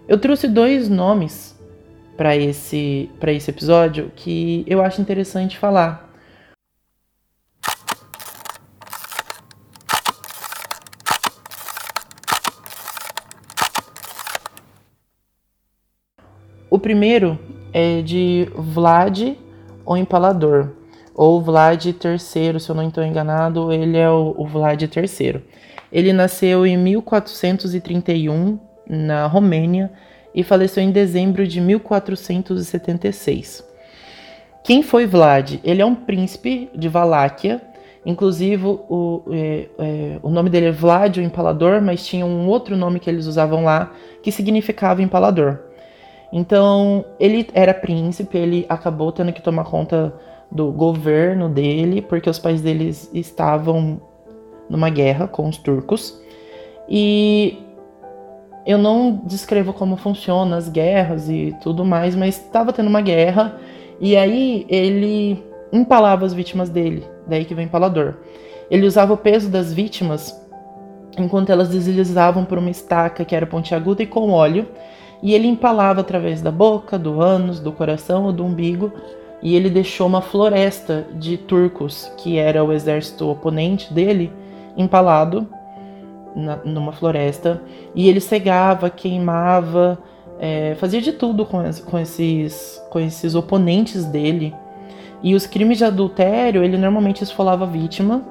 Eu 0.06 0.16
trouxe 0.16 0.46
dois 0.46 0.88
nomes 0.88 1.57
para 2.18 2.36
esse, 2.36 3.08
esse 3.28 3.50
episódio 3.50 4.10
que 4.16 4.64
eu 4.66 4.82
acho 4.82 5.00
interessante 5.00 5.56
falar. 5.56 6.06
O 16.68 16.78
primeiro 16.78 17.38
é 17.72 18.02
de 18.02 18.50
Vlad 18.54 19.36
o 19.86 19.96
Empalador, 19.96 20.72
ou 21.14 21.40
Vlad 21.40 21.82
III, 21.86 22.18
se 22.18 22.68
eu 22.68 22.74
não 22.74 22.86
estou 22.86 23.02
enganado, 23.02 23.72
ele 23.72 23.96
é 23.96 24.10
o, 24.10 24.34
o 24.36 24.46
Vlad 24.46 24.82
III. 24.82 25.42
Ele 25.90 26.12
nasceu 26.12 26.66
em 26.66 26.76
1431 26.76 28.58
na 28.86 29.26
Romênia 29.26 29.90
e 30.34 30.42
faleceu 30.42 30.82
em 30.82 30.90
dezembro 30.90 31.46
de 31.46 31.60
1476. 31.60 33.66
Quem 34.62 34.82
foi 34.82 35.06
Vlad? 35.06 35.60
Ele 35.64 35.80
é 35.80 35.86
um 35.86 35.94
príncipe 35.94 36.68
de 36.74 36.88
Valáquia. 36.88 37.62
Inclusive, 38.04 38.66
o, 38.66 39.22
é, 39.30 39.68
é, 39.78 40.18
o 40.22 40.30
nome 40.30 40.50
dele 40.50 40.66
é 40.66 40.72
Vlad, 40.72 41.16
o 41.16 41.22
Empalador, 41.22 41.80
mas 41.80 42.06
tinha 42.06 42.26
um 42.26 42.46
outro 42.46 42.76
nome 42.76 43.00
que 43.00 43.08
eles 43.08 43.26
usavam 43.26 43.64
lá 43.64 43.92
que 44.22 44.30
significava 44.30 45.02
Empalador. 45.02 45.58
Então, 46.32 47.04
ele 47.18 47.48
era 47.54 47.72
príncipe, 47.72 48.36
ele 48.36 48.66
acabou 48.68 49.10
tendo 49.10 49.32
que 49.32 49.42
tomar 49.42 49.64
conta 49.64 50.14
do 50.50 50.70
governo 50.70 51.48
dele, 51.48 52.02
porque 52.02 52.28
os 52.28 52.38
pais 52.38 52.60
deles 52.60 53.10
estavam 53.12 54.00
numa 54.68 54.90
guerra 54.90 55.26
com 55.26 55.48
os 55.48 55.56
turcos. 55.56 56.20
E 56.88 57.58
eu 58.68 58.76
não 58.76 59.22
descrevo 59.24 59.72
como 59.72 59.96
funcionam 59.96 60.54
as 60.54 60.68
guerras 60.68 61.30
e 61.30 61.56
tudo 61.62 61.86
mais, 61.86 62.14
mas 62.14 62.36
estava 62.36 62.70
tendo 62.70 62.88
uma 62.88 63.00
guerra 63.00 63.58
e 63.98 64.14
aí 64.14 64.66
ele 64.68 65.42
empalava 65.72 66.26
as 66.26 66.34
vítimas 66.34 66.68
dele, 66.68 67.02
daí 67.26 67.46
que 67.46 67.54
vem 67.54 67.64
empalador. 67.64 68.16
Ele 68.70 68.86
usava 68.86 69.14
o 69.14 69.16
peso 69.16 69.48
das 69.48 69.72
vítimas 69.72 70.38
enquanto 71.16 71.48
elas 71.48 71.70
deslizavam 71.70 72.44
por 72.44 72.58
uma 72.58 72.68
estaca 72.68 73.24
que 73.24 73.34
era 73.34 73.46
pontiaguda 73.46 74.02
e 74.02 74.06
com 74.06 74.30
óleo, 74.30 74.68
e 75.22 75.34
ele 75.34 75.48
empalava 75.48 76.02
através 76.02 76.42
da 76.42 76.52
boca, 76.52 76.98
do 76.98 77.22
ânus, 77.22 77.58
do 77.60 77.72
coração 77.72 78.26
ou 78.26 78.32
do 78.32 78.44
umbigo, 78.44 78.92
e 79.42 79.56
ele 79.56 79.70
deixou 79.70 80.06
uma 80.06 80.20
floresta 80.20 81.06
de 81.14 81.38
turcos, 81.38 82.12
que 82.18 82.36
era 82.36 82.62
o 82.62 82.70
exército 82.70 83.30
oponente 83.30 83.92
dele, 83.94 84.30
empalado 84.76 85.48
na, 86.38 86.56
numa 86.64 86.92
floresta 86.92 87.60
e 87.94 88.08
ele 88.08 88.20
cegava, 88.20 88.88
queimava, 88.88 89.98
é, 90.38 90.76
fazia 90.76 91.00
de 91.00 91.12
tudo 91.12 91.44
com, 91.44 91.58
com, 91.84 91.98
esses, 91.98 92.80
com 92.90 93.00
esses 93.00 93.34
oponentes 93.34 94.04
dele. 94.04 94.54
E 95.22 95.34
os 95.34 95.46
crimes 95.46 95.78
de 95.78 95.84
adultério, 95.84 96.62
ele 96.62 96.78
normalmente 96.78 97.24
esfolava 97.24 97.64
a 97.64 97.66
vítima, 97.66 98.22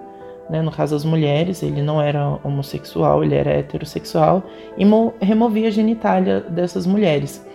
né, 0.50 0.62
no 0.62 0.72
caso 0.72 0.96
as 0.96 1.04
mulheres, 1.04 1.62
ele 1.62 1.82
não 1.82 2.02
era 2.02 2.40
homossexual, 2.42 3.22
ele 3.22 3.36
era 3.36 3.52
heterossexual, 3.52 4.44
e 4.78 4.86
removia 5.20 5.68
a 5.68 5.72
genitália 5.72 6.40
dessas 6.40 6.88
mulheres. 6.88 7.46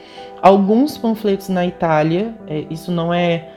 Alguns 0.42 0.99
panfletos 0.99 1.49
na 1.49 1.64
Itália, 1.64 2.35
é, 2.47 2.66
isso 2.68 2.92
não 2.92 3.14
é 3.14 3.49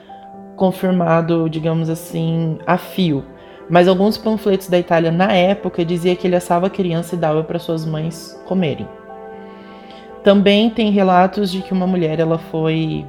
confirmado, 0.56 1.50
digamos 1.50 1.90
assim, 1.90 2.58
a 2.66 2.78
fio, 2.78 3.26
mas 3.70 3.88
alguns 3.88 4.18
panfletos 4.18 4.68
da 4.68 4.78
Itália 4.78 5.12
na 5.12 5.32
época 5.32 5.84
dizia 5.84 6.16
que 6.16 6.28
ele 6.28 6.36
assava 6.36 6.68
a 6.68 6.70
criança 6.70 7.16
e 7.16 7.18
dava 7.18 7.44
para 7.44 7.60
suas 7.60 7.86
mães 7.86 8.40
comerem. 8.46 8.88
Também 10.24 10.70
tem 10.70 10.92
relatos 10.92 11.52
de 11.52 11.62
que 11.62 11.74
uma 11.74 11.86
mulher 11.86 12.20
ela 12.20 12.38
foi 12.38 13.06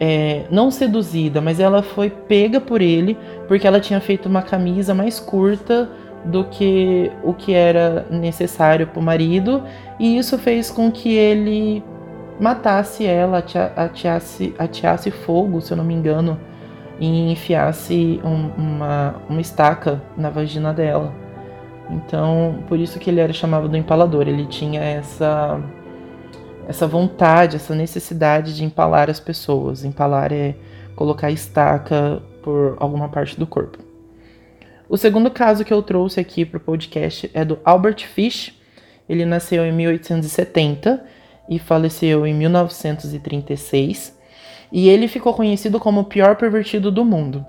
é, 0.00 0.44
não 0.50 0.70
seduzida, 0.70 1.40
mas 1.40 1.60
ela 1.60 1.82
foi 1.82 2.10
pega 2.10 2.60
por 2.60 2.80
ele 2.80 3.16
porque 3.46 3.66
ela 3.66 3.80
tinha 3.80 4.00
feito 4.00 4.28
uma 4.28 4.42
camisa 4.42 4.94
mais 4.94 5.20
curta 5.20 5.88
do 6.24 6.44
que 6.44 7.10
o 7.22 7.34
que 7.34 7.52
era 7.52 8.06
necessário 8.10 8.86
para 8.86 9.00
o 9.00 9.02
marido, 9.02 9.62
e 9.98 10.16
isso 10.16 10.38
fez 10.38 10.70
com 10.70 10.90
que 10.90 11.14
ele 11.14 11.82
matasse 12.40 13.06
ela, 13.06 13.44
ateasse, 13.76 14.54
ateasse 14.58 15.10
fogo, 15.10 15.60
se 15.60 15.72
eu 15.72 15.76
não 15.76 15.84
me 15.84 15.94
engano, 15.94 16.38
e 16.98 17.32
enfiasse 17.32 18.20
um, 18.24 18.48
uma, 18.56 19.16
uma 19.28 19.40
estaca 19.40 20.02
na 20.16 20.30
vagina 20.30 20.72
dela. 20.72 21.12
Então, 21.90 22.62
por 22.68 22.78
isso 22.78 22.98
que 22.98 23.10
ele 23.10 23.20
era 23.20 23.32
chamado 23.32 23.68
do 23.68 23.76
empalador. 23.76 24.28
Ele 24.28 24.46
tinha 24.46 24.80
essa 24.80 25.60
essa 26.68 26.86
vontade, 26.86 27.56
essa 27.56 27.74
necessidade 27.74 28.54
de 28.56 28.64
empalar 28.64 29.10
as 29.10 29.18
pessoas. 29.18 29.84
Empalar 29.84 30.32
é 30.32 30.54
colocar 30.94 31.30
estaca 31.30 32.22
por 32.42 32.76
alguma 32.78 33.08
parte 33.08 33.38
do 33.38 33.46
corpo. 33.46 33.78
O 34.88 34.96
segundo 34.96 35.30
caso 35.30 35.64
que 35.64 35.72
eu 35.72 35.82
trouxe 35.82 36.20
aqui 36.20 36.44
para 36.44 36.58
o 36.58 36.60
podcast 36.60 37.30
é 37.34 37.44
do 37.44 37.58
Albert 37.64 38.06
Fish. 38.06 38.58
Ele 39.08 39.24
nasceu 39.24 39.64
em 39.64 39.72
1870 39.72 41.04
e 41.48 41.58
faleceu 41.58 42.26
em 42.26 42.34
1936 42.34 44.21
e 44.72 44.88
ele 44.88 45.06
ficou 45.06 45.34
conhecido 45.34 45.78
como 45.78 46.00
o 46.00 46.04
pior 46.04 46.36
pervertido 46.36 46.90
do 46.90 47.04
mundo. 47.04 47.44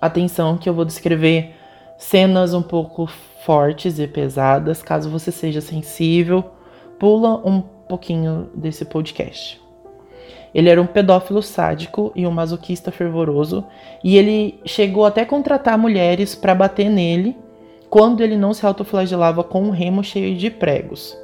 Atenção 0.00 0.56
que 0.56 0.68
eu 0.68 0.74
vou 0.74 0.84
descrever 0.84 1.54
cenas 1.98 2.54
um 2.54 2.62
pouco 2.62 3.06
fortes 3.44 3.98
e 3.98 4.06
pesadas, 4.06 4.82
caso 4.82 5.10
você 5.10 5.32
seja 5.32 5.60
sensível, 5.60 6.44
pula 6.98 7.46
um 7.46 7.60
pouquinho 7.60 8.48
desse 8.54 8.84
podcast. 8.84 9.60
Ele 10.54 10.70
era 10.70 10.80
um 10.80 10.86
pedófilo 10.86 11.42
sádico 11.42 12.12
e 12.14 12.26
um 12.26 12.30
masoquista 12.30 12.92
fervoroso, 12.92 13.66
e 14.02 14.16
ele 14.16 14.60
chegou 14.64 15.04
até 15.04 15.24
contratar 15.24 15.76
mulheres 15.76 16.34
para 16.36 16.54
bater 16.54 16.88
nele 16.88 17.36
quando 17.90 18.22
ele 18.22 18.36
não 18.36 18.54
se 18.54 18.64
autoflagelava 18.64 19.42
com 19.42 19.62
um 19.62 19.70
remo 19.70 20.02
cheio 20.02 20.36
de 20.36 20.50
pregos. 20.50 21.16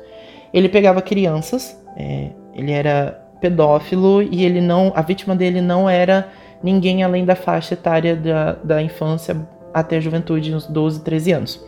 Ele 0.53 0.69
pegava 0.69 1.01
crianças, 1.01 1.81
é, 1.97 2.31
ele 2.55 2.73
era 2.73 3.20
pedófilo 3.41 4.23
e 4.23 4.45
ele 4.45 4.61
não, 4.61 4.93
a 4.95 5.03
vítima 5.03 5.35
dele 5.35 5.61
não 5.61 5.89
era 5.89 6.29
ninguém 6.63 7.03
além 7.03 7.25
da 7.25 7.35
faixa 7.35 7.75
etária 7.75 8.15
da, 8.15 8.53
da 8.63 8.83
infância 8.83 9.37
até 9.73 9.97
a 9.97 10.01
juventude, 10.01 10.55
uns 10.55 10.67
12, 10.67 11.03
13 11.03 11.33
anos. 11.33 11.65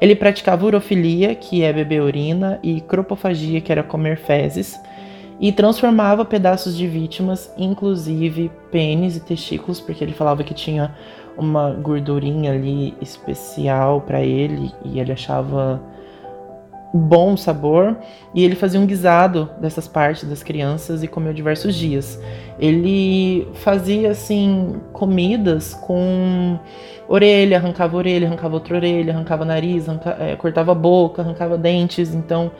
Ele 0.00 0.14
praticava 0.14 0.66
urofilia, 0.66 1.34
que 1.34 1.62
é 1.62 1.72
beber 1.72 2.02
urina, 2.02 2.58
e 2.62 2.80
cropofagia, 2.80 3.60
que 3.60 3.72
era 3.72 3.82
comer 3.82 4.18
fezes. 4.18 4.78
e 5.38 5.52
transformava 5.52 6.24
pedaços 6.24 6.74
de 6.74 6.86
vítimas, 6.86 7.52
inclusive 7.58 8.50
pênis 8.70 9.16
e 9.16 9.20
testículos, 9.20 9.80
porque 9.80 10.02
ele 10.02 10.14
falava 10.14 10.42
que 10.42 10.54
tinha 10.54 10.94
uma 11.36 11.72
gordurinha 11.72 12.52
ali 12.52 12.94
especial 13.02 14.00
para 14.00 14.22
ele 14.22 14.72
e 14.82 14.98
ele 14.98 15.12
achava 15.12 15.78
bom 16.96 17.36
sabor 17.36 17.96
e 18.34 18.44
ele 18.44 18.54
fazia 18.54 18.80
um 18.80 18.86
guisado 18.86 19.50
dessas 19.60 19.86
partes 19.86 20.28
das 20.28 20.42
crianças 20.42 21.02
e 21.02 21.08
comeu 21.08 21.32
diversos 21.32 21.74
dias. 21.74 22.20
Ele 22.58 23.48
fazia 23.54 24.10
assim 24.10 24.76
comidas 24.92 25.74
com 25.74 26.58
orelha, 27.08 27.58
arrancava 27.58 27.96
orelha, 27.96 28.26
arrancava 28.26 28.54
outra 28.54 28.76
orelha, 28.76 29.12
arrancava 29.12 29.44
nariz, 29.44 29.88
arranca, 29.88 30.16
é, 30.18 30.36
cortava 30.36 30.74
boca, 30.74 31.22
arrancava 31.22 31.56
dentes. 31.56 32.14
Então, 32.14 32.50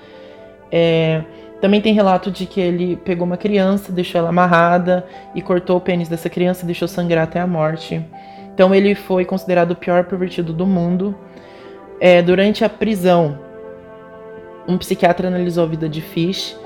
é, 0.71 1.23
também 1.61 1.81
tem 1.81 1.95
relato 1.95 2.31
de 2.31 2.47
que 2.47 2.61
ele 2.61 2.97
pegou 2.97 3.26
uma 3.26 3.37
criança, 3.37 3.90
deixou 3.90 4.19
ela 4.19 4.28
amarrada 4.28 5.07
e 5.35 5.40
cortou 5.40 5.78
o 5.78 5.81
pênis 5.81 6.09
dessa 6.09 6.28
criança 6.28 6.64
e 6.64 6.66
deixou 6.66 6.87
sangrar 6.87 7.25
até 7.25 7.40
a 7.40 7.47
morte. 7.47 8.05
Então 8.55 8.75
ele 8.75 8.95
foi 8.95 9.25
considerado 9.25 9.73
o 9.73 9.76
pior 9.76 10.05
pervertido 10.05 10.52
do 10.52 10.66
mundo. 10.66 11.14
É, 11.99 12.21
durante 12.21 12.64
a 12.64 12.69
prisão, 12.69 13.38
um 14.68 14.76
psiquiatra 14.76 15.28
analisou 15.28 15.64
a 15.64 15.66
vida 15.66 15.88
de 15.88 16.00
Fish 16.00 16.56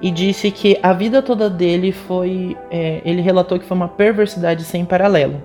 e 0.00 0.10
disse 0.10 0.50
que 0.50 0.78
a 0.82 0.92
vida 0.92 1.20
toda 1.20 1.50
dele 1.50 1.92
foi. 1.92 2.56
É, 2.70 3.02
ele 3.04 3.20
relatou 3.20 3.58
que 3.58 3.64
foi 3.64 3.76
uma 3.76 3.88
perversidade 3.88 4.62
sem 4.64 4.84
paralelo. 4.84 5.42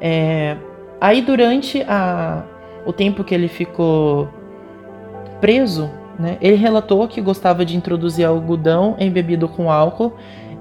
É, 0.00 0.56
aí, 1.00 1.22
durante 1.22 1.82
a, 1.88 2.44
o 2.84 2.92
tempo 2.92 3.24
que 3.24 3.34
ele 3.34 3.48
ficou 3.48 4.28
preso, 5.40 5.90
né, 6.18 6.36
ele 6.40 6.56
relatou 6.56 7.06
que 7.08 7.20
gostava 7.20 7.64
de 7.64 7.76
introduzir 7.76 8.26
algodão 8.26 8.96
embebido 8.98 9.48
com 9.48 9.70
álcool 9.70 10.14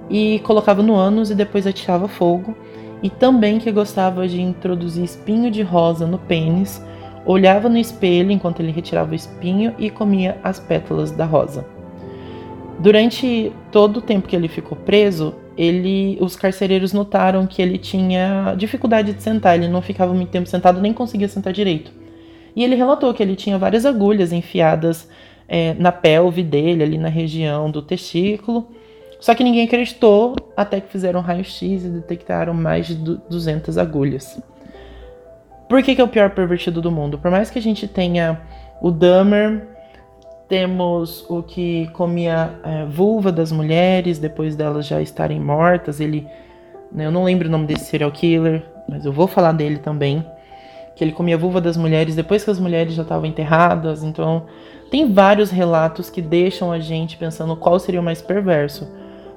e 0.10 0.40
colocava 0.40 0.82
no 0.82 0.96
ânus 0.96 1.30
e 1.30 1.36
depois 1.36 1.68
atirava 1.68 2.08
fogo. 2.08 2.56
E 3.04 3.10
também 3.10 3.60
que 3.60 3.72
gostava 3.72 4.28
de 4.28 4.42
introduzir 4.42 5.04
espinho 5.04 5.52
de 5.52 5.62
rosa 5.62 6.08
no 6.08 6.18
pênis 6.18 6.82
olhava 7.26 7.68
no 7.68 7.78
espelho 7.78 8.32
enquanto 8.32 8.60
ele 8.60 8.72
retirava 8.72 9.12
o 9.12 9.16
espinho 9.16 9.74
e 9.80 9.90
comia 9.90 10.38
as 10.44 10.60
pétalas 10.60 11.12
da 11.12 11.26
rosa. 11.26 11.66
Durante 12.80 13.52
todo 13.72 13.98
o 13.98 14.02
tempo 14.02 14.28
que 14.28 14.36
ele 14.36 14.48
ficou 14.48 14.78
preso, 14.78 15.34
ele, 15.58 16.18
os 16.20 16.36
carcereiros 16.36 16.92
notaram 16.92 17.48
que 17.48 17.62
ele 17.62 17.78
tinha 17.78 18.54
dificuldade 18.58 19.14
de 19.14 19.24
sentar, 19.24 19.56
ele 19.58 19.70
não 19.70 19.82
ficava 19.82 20.14
muito 20.14 20.30
tempo 20.30 20.48
sentado, 20.48 20.82
nem 20.82 20.94
conseguia 20.94 21.28
sentar 21.28 21.54
direito. 21.54 21.92
E 22.56 22.64
ele 22.64 22.76
relatou 22.76 23.14
que 23.14 23.24
ele 23.24 23.36
tinha 23.36 23.58
várias 23.58 23.86
agulhas 23.86 24.32
enfiadas 24.32 25.10
é, 25.48 25.74
na 25.76 25.92
pelve 25.92 26.44
dele, 26.44 26.84
ali 26.84 26.98
na 26.98 27.10
região 27.10 27.72
do 27.72 27.82
testículo. 27.82 28.68
Só 29.20 29.34
que 29.34 29.44
ninguém 29.44 29.66
acreditou 29.66 30.36
até 30.56 30.80
que 30.80 30.92
fizeram 30.92 31.22
raio-x 31.22 31.86
e 31.86 31.90
detectaram 31.90 32.54
mais 32.54 32.88
de 32.88 32.96
200 32.96 33.78
agulhas. 33.78 34.40
Por 35.68 35.82
que, 35.82 35.96
que 35.96 36.02
é 36.02 36.04
o 36.04 36.08
pior 36.08 36.30
pervertido 36.30 36.82
do 36.82 36.92
mundo? 36.92 37.18
Por 37.18 37.32
mais 37.32 37.50
que 37.50 37.58
a 37.58 37.62
gente 37.62 37.88
tenha 37.88 38.42
o 38.82 38.92
Dahmer, 38.92 39.68
temos 40.48 41.26
o 41.28 41.42
que 41.42 41.88
comia 41.94 42.52
é, 42.64 42.86
vulva 42.86 43.32
das 43.32 43.52
mulheres 43.52 44.20
depois 44.20 44.56
delas 44.56 44.86
já 44.86 45.02
estarem 45.02 45.40
mortas. 45.40 46.00
Ele, 46.00 46.28
né, 46.92 47.08
eu 47.08 47.12
não 47.12 47.24
lembro 47.24 47.48
o 47.48 47.52
nome 47.52 47.66
desse 47.66 47.86
serial 47.86 48.12
killer, 48.12 48.64
mas 48.88 49.06
eu 49.06 49.12
vou 49.12 49.28
falar 49.28 49.54
dele 49.54 49.80
também. 49.80 50.24
Que 50.96 51.04
ele 51.04 51.12
comia 51.12 51.38
vulva 51.38 51.60
das 51.60 51.76
mulheres 51.76 52.16
depois 52.16 52.44
que 52.44 52.52
as 52.52 52.60
mulheres 52.60 52.94
já 52.94 53.02
estavam 53.02 53.26
enterradas. 53.26 54.04
Então, 54.04 54.46
tem 54.92 55.12
vários 55.12 55.50
relatos 55.50 56.10
que 56.10 56.22
deixam 56.22 56.72
a 56.72 56.80
gente 56.80 57.18
pensando 57.18 57.56
qual 57.56 57.80
seria 57.80 58.00
o 58.00 58.04
mais 58.04 58.22
perverso. 58.22 58.88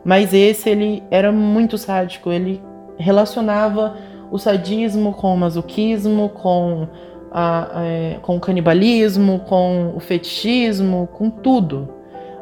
Mas 0.04 0.32
esse 0.32 0.68
ele 0.68 1.02
era 1.10 1.32
muito 1.32 1.78
sádico. 1.78 2.30
Ele 2.30 2.62
relacionava 2.98 3.96
o 4.30 4.38
sadismo 4.38 5.12
com 5.14 5.34
o 5.34 5.36
masoquismo, 5.36 6.28
com, 6.28 6.88
a, 7.30 7.82
é, 7.84 8.18
com 8.22 8.36
o 8.36 8.40
canibalismo, 8.40 9.40
com 9.40 9.92
o 9.94 10.00
fetichismo, 10.00 11.08
com 11.12 11.30
tudo, 11.30 11.88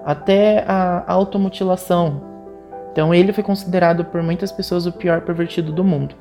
até 0.04 0.64
a 0.66 1.04
automutilação. 1.06 2.22
Então 2.92 3.14
ele 3.14 3.32
foi 3.32 3.44
considerado 3.44 4.04
por 4.04 4.22
muitas 4.22 4.50
pessoas 4.50 4.86
o 4.86 4.92
pior 4.92 5.20
pervertido 5.20 5.72
do 5.72 5.84
mundo. 5.84 6.14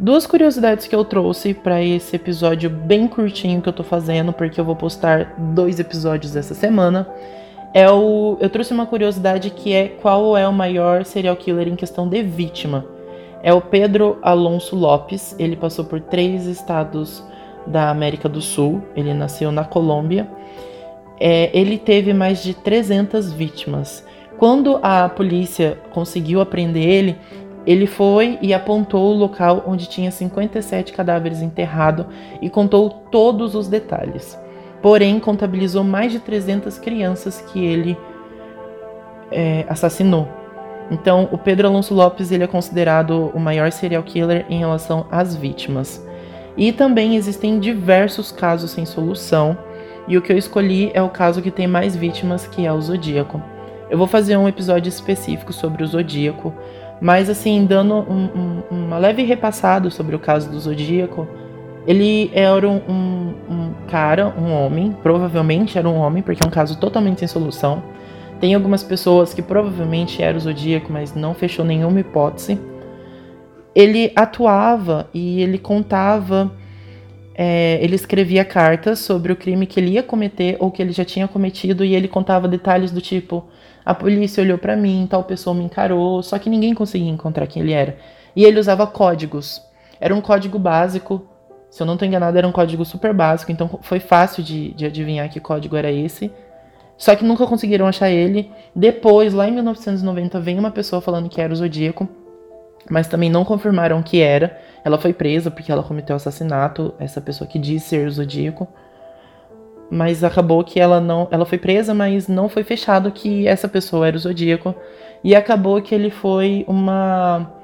Duas 0.00 0.28
curiosidades 0.28 0.86
que 0.86 0.94
eu 0.94 1.04
trouxe 1.04 1.52
para 1.52 1.82
esse 1.82 2.14
episódio 2.14 2.70
bem 2.70 3.08
curtinho 3.08 3.60
que 3.60 3.68
eu 3.68 3.72
tô 3.72 3.82
fazendo, 3.82 4.32
porque 4.32 4.60
eu 4.60 4.64
vou 4.64 4.76
postar 4.76 5.34
dois 5.36 5.80
episódios 5.80 6.36
essa 6.36 6.54
semana. 6.54 7.08
É 7.74 7.90
o, 7.90 8.36
eu 8.40 8.48
trouxe 8.48 8.72
uma 8.72 8.86
curiosidade 8.86 9.50
que 9.50 9.72
é 9.72 9.88
qual 9.88 10.36
é 10.36 10.46
o 10.46 10.52
maior 10.52 11.04
serial 11.04 11.34
killer 11.34 11.66
em 11.66 11.74
questão 11.74 12.08
de 12.08 12.22
vítima. 12.22 12.84
É 13.42 13.52
o 13.52 13.60
Pedro 13.60 14.18
Alonso 14.22 14.76
Lopes. 14.76 15.34
Ele 15.36 15.56
passou 15.56 15.84
por 15.84 16.00
três 16.00 16.46
estados 16.46 17.20
da 17.66 17.90
América 17.90 18.28
do 18.28 18.40
Sul. 18.40 18.80
Ele 18.94 19.12
nasceu 19.12 19.50
na 19.50 19.64
Colômbia. 19.64 20.28
É, 21.18 21.50
ele 21.52 21.76
teve 21.76 22.14
mais 22.14 22.40
de 22.40 22.54
300 22.54 23.32
vítimas. 23.32 24.06
Quando 24.38 24.78
a 24.80 25.08
polícia 25.08 25.76
conseguiu 25.90 26.40
apreender 26.40 26.84
ele, 26.84 27.16
ele 27.68 27.86
foi 27.86 28.38
e 28.40 28.54
apontou 28.54 29.14
o 29.14 29.18
local 29.18 29.62
onde 29.66 29.86
tinha 29.90 30.10
57 30.10 30.90
cadáveres 30.90 31.42
enterrados 31.42 32.06
e 32.40 32.48
contou 32.48 32.88
todos 32.88 33.54
os 33.54 33.68
detalhes. 33.68 34.38
Porém, 34.80 35.20
contabilizou 35.20 35.84
mais 35.84 36.10
de 36.10 36.18
300 36.18 36.78
crianças 36.78 37.42
que 37.42 37.62
ele 37.62 37.94
é, 39.30 39.66
assassinou. 39.68 40.26
Então, 40.90 41.28
o 41.30 41.36
Pedro 41.36 41.68
Alonso 41.68 41.92
Lopes 41.92 42.32
ele 42.32 42.42
é 42.42 42.46
considerado 42.46 43.30
o 43.34 43.38
maior 43.38 43.70
serial 43.70 44.02
killer 44.02 44.46
em 44.48 44.58
relação 44.58 45.06
às 45.10 45.36
vítimas. 45.36 46.02
E 46.56 46.72
também 46.72 47.16
existem 47.16 47.60
diversos 47.60 48.32
casos 48.32 48.70
sem 48.70 48.86
solução, 48.86 49.58
e 50.06 50.16
o 50.16 50.22
que 50.22 50.32
eu 50.32 50.38
escolhi 50.38 50.90
é 50.94 51.02
o 51.02 51.10
caso 51.10 51.42
que 51.42 51.50
tem 51.50 51.66
mais 51.66 51.94
vítimas, 51.94 52.46
que 52.46 52.64
é 52.64 52.72
o 52.72 52.80
Zodíaco. 52.80 53.42
Eu 53.90 53.98
vou 53.98 54.06
fazer 54.06 54.38
um 54.38 54.48
episódio 54.48 54.88
específico 54.88 55.52
sobre 55.52 55.82
o 55.82 55.86
Zodíaco, 55.86 56.54
mas, 57.00 57.30
assim, 57.30 57.64
dando 57.64 57.94
um, 57.94 58.28
um, 58.34 58.62
uma 58.70 58.98
leve 58.98 59.22
repassado 59.22 59.90
sobre 59.90 60.16
o 60.16 60.18
caso 60.18 60.50
do 60.50 60.58
Zodíaco, 60.58 61.26
ele 61.86 62.30
era 62.34 62.68
um, 62.68 62.82
um, 62.88 63.34
um, 63.48 63.72
cara, 63.88 64.34
um 64.38 64.52
homem, 64.52 64.94
provavelmente 65.02 65.78
era 65.78 65.88
um 65.88 65.96
homem, 65.96 66.22
porque 66.22 66.42
é 66.42 66.46
um 66.46 66.50
caso 66.50 66.78
totalmente 66.78 67.20
sem 67.20 67.28
solução. 67.28 67.82
Tem 68.40 68.54
algumas 68.54 68.82
pessoas 68.82 69.32
que 69.32 69.42
provavelmente 69.42 70.22
era 70.22 70.36
o 70.36 70.40
Zodíaco, 70.40 70.92
mas 70.92 71.14
não 71.14 71.34
fechou 71.34 71.64
nenhuma 71.64 72.00
hipótese. 72.00 72.58
Ele 73.74 74.12
atuava 74.14 75.08
e 75.14 75.40
ele 75.40 75.56
contava, 75.56 76.50
é, 77.40 77.78
ele 77.80 77.94
escrevia 77.94 78.44
cartas 78.44 78.98
sobre 78.98 79.30
o 79.30 79.36
crime 79.36 79.64
que 79.64 79.78
ele 79.78 79.92
ia 79.92 80.02
cometer 80.02 80.56
ou 80.58 80.72
que 80.72 80.82
ele 80.82 80.90
já 80.90 81.04
tinha 81.04 81.28
cometido 81.28 81.84
e 81.84 81.94
ele 81.94 82.08
contava 82.08 82.48
detalhes 82.48 82.90
do 82.90 83.00
tipo: 83.00 83.46
a 83.84 83.94
polícia 83.94 84.42
olhou 84.42 84.58
para 84.58 84.76
mim, 84.76 85.06
tal 85.08 85.22
pessoa 85.22 85.54
me 85.54 85.62
encarou, 85.62 86.20
só 86.20 86.36
que 86.36 86.50
ninguém 86.50 86.74
conseguia 86.74 87.08
encontrar 87.08 87.46
quem 87.46 87.62
ele 87.62 87.72
era. 87.72 87.96
E 88.34 88.44
ele 88.44 88.58
usava 88.58 88.88
códigos. 88.88 89.62
Era 90.00 90.12
um 90.12 90.20
código 90.20 90.58
básico. 90.58 91.24
Se 91.70 91.80
eu 91.80 91.86
não 91.86 91.94
estou 91.94 92.08
enganado, 92.08 92.36
era 92.36 92.48
um 92.48 92.52
código 92.52 92.84
super 92.84 93.14
básico, 93.14 93.52
então 93.52 93.78
foi 93.82 94.00
fácil 94.00 94.42
de, 94.42 94.72
de 94.72 94.86
adivinhar 94.86 95.30
que 95.30 95.38
código 95.38 95.76
era 95.76 95.92
esse. 95.92 96.32
Só 96.96 97.14
que 97.14 97.24
nunca 97.24 97.46
conseguiram 97.46 97.86
achar 97.86 98.10
ele. 98.10 98.50
Depois, 98.74 99.32
lá 99.32 99.48
em 99.48 99.52
1990, 99.52 100.40
vem 100.40 100.58
uma 100.58 100.72
pessoa 100.72 101.00
falando 101.00 101.28
que 101.28 101.40
era 101.40 101.52
o 101.52 101.56
Zodíaco, 101.56 102.08
mas 102.90 103.08
também 103.08 103.30
não 103.30 103.44
confirmaram 103.44 104.02
que 104.02 104.20
era. 104.20 104.58
Ela 104.84 104.98
foi 104.98 105.12
presa 105.12 105.50
porque 105.50 105.70
ela 105.70 105.82
cometeu 105.82 106.16
assassinato, 106.16 106.94
essa 106.98 107.20
pessoa 107.20 107.48
que 107.48 107.58
diz 107.58 107.82
ser 107.82 108.06
o 108.06 108.10
Zodíaco 108.10 108.68
mas 109.90 110.22
acabou 110.22 110.62
que 110.62 110.78
ela 110.78 111.00
não, 111.00 111.28
ela 111.30 111.46
foi 111.46 111.58
presa, 111.58 111.94
mas 111.94 112.28
não 112.28 112.48
foi 112.48 112.62
fechado 112.62 113.10
que 113.10 113.46
essa 113.46 113.68
pessoa 113.68 114.06
era 114.06 114.16
o 114.16 114.20
Zodíaco 114.20 114.74
e 115.24 115.34
acabou 115.34 115.80
que 115.80 115.94
ele 115.94 116.10
foi 116.10 116.64
uma 116.68 117.54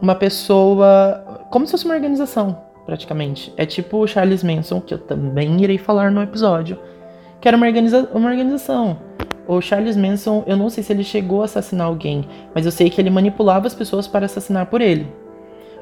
uma 0.00 0.14
pessoa 0.14 1.46
como 1.50 1.66
se 1.66 1.72
fosse 1.72 1.84
uma 1.84 1.94
organização, 1.94 2.58
praticamente. 2.86 3.52
É 3.56 3.66
tipo 3.66 3.98
o 3.98 4.06
Charles 4.06 4.44
Manson, 4.44 4.80
que 4.80 4.94
eu 4.94 4.98
também 4.98 5.60
irei 5.60 5.78
falar 5.78 6.10
no 6.10 6.22
episódio, 6.22 6.78
que 7.40 7.48
era 7.48 7.56
uma, 7.56 7.66
organiza 7.66 8.08
uma 8.12 8.30
organização. 8.30 8.98
O 9.48 9.62
Charles 9.62 9.96
Manson, 9.96 10.44
eu 10.46 10.58
não 10.58 10.68
sei 10.68 10.84
se 10.84 10.92
ele 10.92 11.02
chegou 11.02 11.40
a 11.40 11.46
assassinar 11.46 11.86
alguém, 11.86 12.26
mas 12.54 12.66
eu 12.66 12.70
sei 12.70 12.90
que 12.90 13.00
ele 13.00 13.08
manipulava 13.08 13.66
as 13.66 13.74
pessoas 13.74 14.06
para 14.06 14.26
assassinar 14.26 14.66
por 14.66 14.82
ele. 14.82 15.10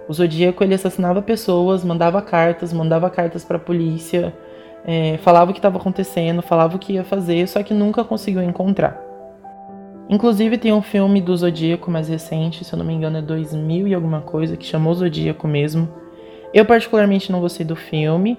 O 0.08 0.12
Zodíaco 0.14 0.62
ele 0.62 0.74
assassinava 0.74 1.20
pessoas, 1.20 1.84
mandava 1.84 2.22
cartas, 2.22 2.72
mandava 2.72 3.10
cartas 3.10 3.44
para 3.44 3.56
a 3.56 3.60
polícia, 3.60 4.32
é, 4.86 5.16
falava 5.16 5.50
o 5.50 5.52
que 5.52 5.58
estava 5.58 5.78
acontecendo, 5.78 6.42
falava 6.42 6.76
o 6.76 6.78
que 6.78 6.92
ia 6.92 7.02
fazer, 7.02 7.48
só 7.48 7.60
que 7.60 7.74
nunca 7.74 8.04
conseguiu 8.04 8.40
encontrar. 8.40 9.02
Inclusive 10.08 10.58
tem 10.58 10.72
um 10.72 10.82
filme 10.82 11.20
do 11.20 11.36
Zodíaco 11.36 11.90
mais 11.90 12.08
recente, 12.08 12.64
se 12.64 12.72
eu 12.72 12.78
não 12.78 12.86
me 12.86 12.94
engano 12.94 13.16
é 13.16 13.22
2000 13.22 13.88
e 13.88 13.94
alguma 13.94 14.20
coisa, 14.20 14.56
que 14.56 14.64
chamou 14.64 14.94
Zodíaco 14.94 15.48
mesmo. 15.48 15.88
Eu 16.54 16.64
particularmente 16.64 17.32
não 17.32 17.40
gostei 17.40 17.66
do 17.66 17.74
filme, 17.74 18.38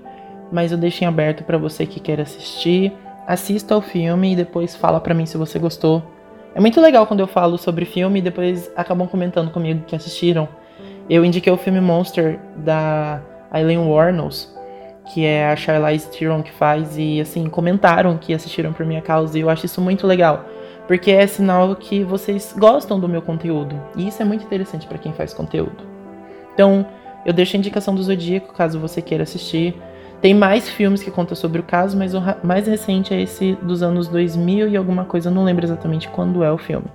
mas 0.49 0.71
eu 0.71 0.77
deixei 0.77 1.05
aberto 1.05 1.43
para 1.43 1.57
você 1.57 1.85
que 1.85 1.99
quer 1.99 2.21
assistir. 2.21 2.93
Assista 3.27 3.75
ao 3.75 3.81
filme 3.81 4.31
e 4.31 4.35
depois 4.35 4.75
fala 4.75 4.99
para 5.01 5.13
mim 5.13 5.25
se 5.25 5.37
você 5.37 5.59
gostou. 5.59 6.01
É 6.55 6.61
muito 6.61 6.79
legal 6.79 7.05
quando 7.05 7.19
eu 7.19 7.27
falo 7.27 7.57
sobre 7.57 7.85
filme 7.85 8.19
e 8.19 8.21
depois 8.21 8.71
acabam 8.75 9.07
comentando 9.07 9.51
comigo 9.51 9.83
que 9.85 9.95
assistiram. 9.95 10.47
Eu 11.09 11.25
indiquei 11.25 11.51
o 11.51 11.57
filme 11.57 11.81
Monster 11.81 12.39
da 12.55 13.21
Eileen 13.53 13.79
Warnos, 13.79 14.55
que 15.13 15.25
é 15.25 15.51
a 15.51 15.55
Charlize 15.55 16.09
Theron 16.09 16.41
que 16.41 16.51
faz, 16.51 16.97
e 16.97 17.19
assim, 17.19 17.47
comentaram 17.49 18.17
que 18.17 18.33
assistiram 18.33 18.71
por 18.71 18.85
minha 18.85 19.01
causa, 19.01 19.37
e 19.37 19.41
eu 19.41 19.49
acho 19.49 19.65
isso 19.65 19.81
muito 19.81 20.07
legal 20.07 20.45
porque 20.87 21.11
é 21.11 21.27
sinal 21.27 21.75
que 21.75 22.03
vocês 22.03 22.55
gostam 22.57 22.99
do 22.99 23.09
meu 23.09 23.21
conteúdo. 23.21 23.79
E 23.95 24.07
isso 24.07 24.21
é 24.21 24.25
muito 24.25 24.45
interessante 24.45 24.87
para 24.87 24.97
quem 24.97 25.13
faz 25.13 25.33
conteúdo. 25.33 25.83
Então, 26.53 26.87
eu 27.25 27.33
deixo 27.33 27.55
a 27.55 27.59
indicação 27.59 27.93
do 27.93 28.01
Zodíaco, 28.01 28.53
caso 28.53 28.79
você 28.79 29.01
queira 29.01 29.23
assistir. 29.23 29.75
Tem 30.19 30.33
mais 30.33 30.67
filmes 30.67 31.03
que 31.03 31.11
contam 31.11 31.35
sobre 31.35 31.61
o 31.61 31.63
caso, 31.63 31.95
mas 31.95 32.15
o 32.15 32.21
mais 32.43 32.65
recente 32.65 33.13
é 33.13 33.21
esse 33.21 33.53
dos 33.61 33.83
anos 33.83 34.07
2000 34.07 34.67
e 34.67 34.75
alguma 34.75 35.05
coisa, 35.05 35.29
não 35.29 35.43
lembro 35.43 35.63
exatamente 35.63 36.09
quando 36.09 36.43
é 36.43 36.51
o 36.51 36.57
filme. 36.57 36.87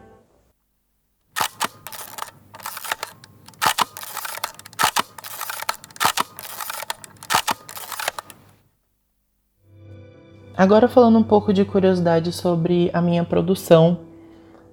Agora 10.56 10.88
falando 10.88 11.16
um 11.16 11.22
pouco 11.22 11.52
de 11.52 11.64
curiosidade 11.64 12.32
sobre 12.32 12.90
a 12.92 13.00
minha 13.00 13.22
produção 13.22 14.00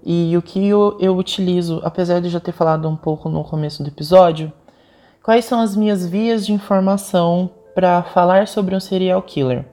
e 0.04 0.36
o 0.36 0.42
que 0.42 0.68
eu, 0.68 0.98
eu, 1.00 1.16
utilizo, 1.16 1.82
apesar 1.84 2.20
de 2.20 2.30
já 2.30 2.40
ter 2.40 2.52
falado 2.52 2.90
um 2.90 2.96
pouco 2.96 3.30
no 3.30 3.44
começo 3.44 3.84
do 3.84 3.90
episódio, 3.90 4.52
quais 5.22 5.46
são 5.46 5.60
as 5.60 5.76
minhas 5.76 6.06
vias 6.06 6.46
de 6.46 6.52
informação 6.52 7.52
para 7.80 8.04
falar 8.04 8.46
sobre 8.46 8.76
um 8.76 8.80
serial 8.80 9.22
killer. 9.22 9.64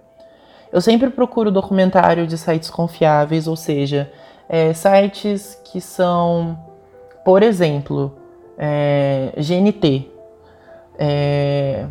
Eu 0.73 0.81
sempre 0.81 1.11
procuro 1.11 1.51
documentário 1.51 2.25
de 2.25 2.39
sites 2.39 2.71
confiáveis, 2.71 3.49
ou 3.49 3.57
seja, 3.57 4.13
é, 4.49 4.73
sites 4.73 5.61
que 5.65 5.81
são, 5.81 6.57
por 7.25 7.43
exemplo, 7.43 8.17
é, 8.57 9.33
GNT, 9.37 10.09
é, 10.97 11.87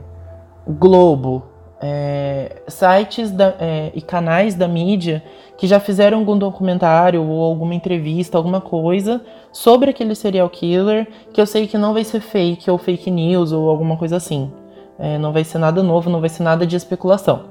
Globo, 0.65 1.43
é, 1.81 2.61
sites 2.69 3.29
da, 3.29 3.53
é, 3.59 3.91
e 3.93 4.01
canais 4.01 4.55
da 4.55 4.69
mídia 4.69 5.21
que 5.57 5.67
já 5.67 5.81
fizeram 5.81 6.19
algum 6.19 6.37
documentário 6.37 7.21
ou 7.21 7.43
alguma 7.43 7.75
entrevista, 7.75 8.37
alguma 8.37 8.61
coisa 8.61 9.21
sobre 9.51 9.89
aquele 9.89 10.15
serial 10.15 10.49
killer, 10.49 11.09
que 11.33 11.41
eu 11.41 11.45
sei 11.45 11.67
que 11.67 11.77
não 11.77 11.93
vai 11.93 12.05
ser 12.05 12.21
fake 12.21 12.71
ou 12.71 12.77
fake 12.77 13.11
news 13.11 13.51
ou 13.51 13.69
alguma 13.69 13.97
coisa 13.97 14.15
assim. 14.15 14.49
É, 14.97 15.17
não 15.17 15.33
vai 15.33 15.43
ser 15.43 15.57
nada 15.57 15.83
novo, 15.83 16.09
não 16.09 16.19
vai 16.19 16.29
ser 16.29 16.43
nada 16.43 16.65
de 16.65 16.75
especulação. 16.75 17.43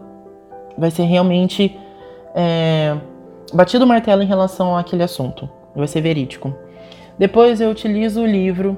Vai 0.76 0.90
ser 0.90 1.04
realmente 1.04 1.78
é, 2.34 2.96
batido 3.52 3.84
o 3.84 3.88
martelo 3.88 4.22
em 4.22 4.26
relação 4.26 4.76
àquele 4.76 5.02
assunto. 5.02 5.48
Vai 5.74 5.86
ser 5.86 6.00
verídico. 6.00 6.54
Depois 7.18 7.60
eu 7.60 7.70
utilizo 7.70 8.22
o 8.22 8.26
livro 8.26 8.76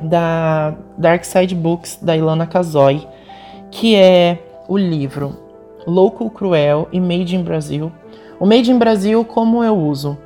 da 0.00 0.74
Dark 0.96 1.24
Side 1.24 1.54
Books 1.54 1.98
da 2.00 2.16
Ilana 2.16 2.46
Kazoy, 2.46 3.06
que 3.70 3.96
é 3.96 4.38
o 4.68 4.76
livro 4.76 5.36
Louco 5.86 6.28
Cruel 6.30 6.88
e 6.92 7.00
Made 7.00 7.34
in 7.34 7.42
Brasil. 7.42 7.90
O 8.38 8.46
Made 8.46 8.70
in 8.70 8.78
Brasil, 8.78 9.24
como 9.24 9.62
eu 9.62 9.76
uso? 9.76 10.16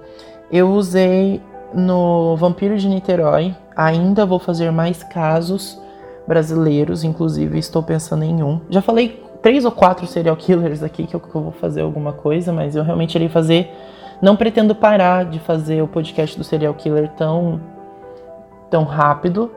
Eu 0.51 0.71
usei 0.71 1.41
no 1.75 2.37
Vampiro 2.37 2.77
de 2.79 2.89
Niterói, 2.89 3.55
ainda 3.75 4.25
vou 4.25 4.39
fazer 4.39 4.71
mais 4.71 5.03
casos 5.03 5.81
brasileiros, 6.27 7.05
inclusive 7.05 7.59
estou 7.59 7.83
pensando 7.83 8.25
em 8.25 8.43
um. 8.43 8.61
Já 8.69 8.83
falei 8.83 9.23
três 9.43 9.65
ou 9.65 9.71
quatro 9.71 10.07
serial 10.07 10.37
killers 10.37 10.83
aqui 10.83 11.07
que 11.07 11.15
eu, 11.15 11.23
vou 11.33 11.53
fazer 11.53 11.83
alguma 11.83 12.13
coisa, 12.13 12.53
mas 12.53 12.75
eu 12.75 12.83
realmente 12.83 13.15
irei 13.15 13.29
fazer. 13.29 13.71
Não 14.21 14.35
pretendo 14.35 14.75
parar 14.75 15.25
de 15.25 15.39
fazer 15.39 15.83
o 15.83 15.89
podcast 15.89 16.37
do 16.37 16.43
serial 16.45 16.75
killer 16.75 17.11
tão, 17.11 17.61
tão 18.71 18.85
rápido, 18.85 19.51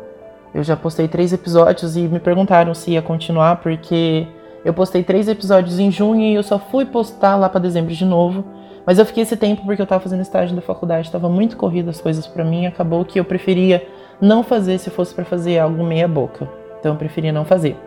eu 0.54 0.64
já 0.64 0.76
postei 0.76 1.08
três 1.08 1.32
episódios 1.32 1.96
e 1.96 2.02
me 2.02 2.20
perguntaram 2.20 2.74
se 2.74 2.92
ia 2.92 3.02
continuar, 3.02 3.58
porque 3.58 4.28
eu 4.66 4.74
postei 4.74 5.04
três 5.04 5.28
episódios 5.28 5.80
em 5.80 5.92
junho 5.92 6.22
e 6.22 6.34
eu 6.34 6.44
só 6.44 6.58
fui 6.58 6.86
postar 6.86 7.36
lá 7.36 7.48
para 7.48 7.62
dezembro 7.62 7.94
de 7.94 8.06
novo. 8.06 8.44
Mas 8.86 8.98
eu 8.98 9.06
fiquei 9.06 9.24
esse 9.24 9.38
tempo 9.38 9.64
porque 9.64 9.82
eu 9.82 9.86
tava 9.86 10.02
fazendo 10.02 10.22
estágio 10.22 10.56
da 10.56 10.62
faculdade, 10.62 11.08
estava 11.08 11.30
muito 11.30 11.56
corrido 11.56 11.90
as 11.90 12.02
coisas 12.02 12.26
para 12.26 12.44
mim, 12.44 12.66
acabou 12.66 13.06
que 13.06 13.20
eu 13.20 13.26
preferia 13.26 13.86
não 14.20 14.44
fazer 14.44 14.80
se 14.80 14.90
fosse 14.90 15.14
para 15.14 15.24
fazer 15.24 15.60
algo 15.60 15.84
meia 15.84 16.08
boca. 16.08 16.59
Então 16.80 16.94
eu 16.94 16.98
preferia 16.98 17.32
não 17.32 17.46
fazer. 17.46 17.78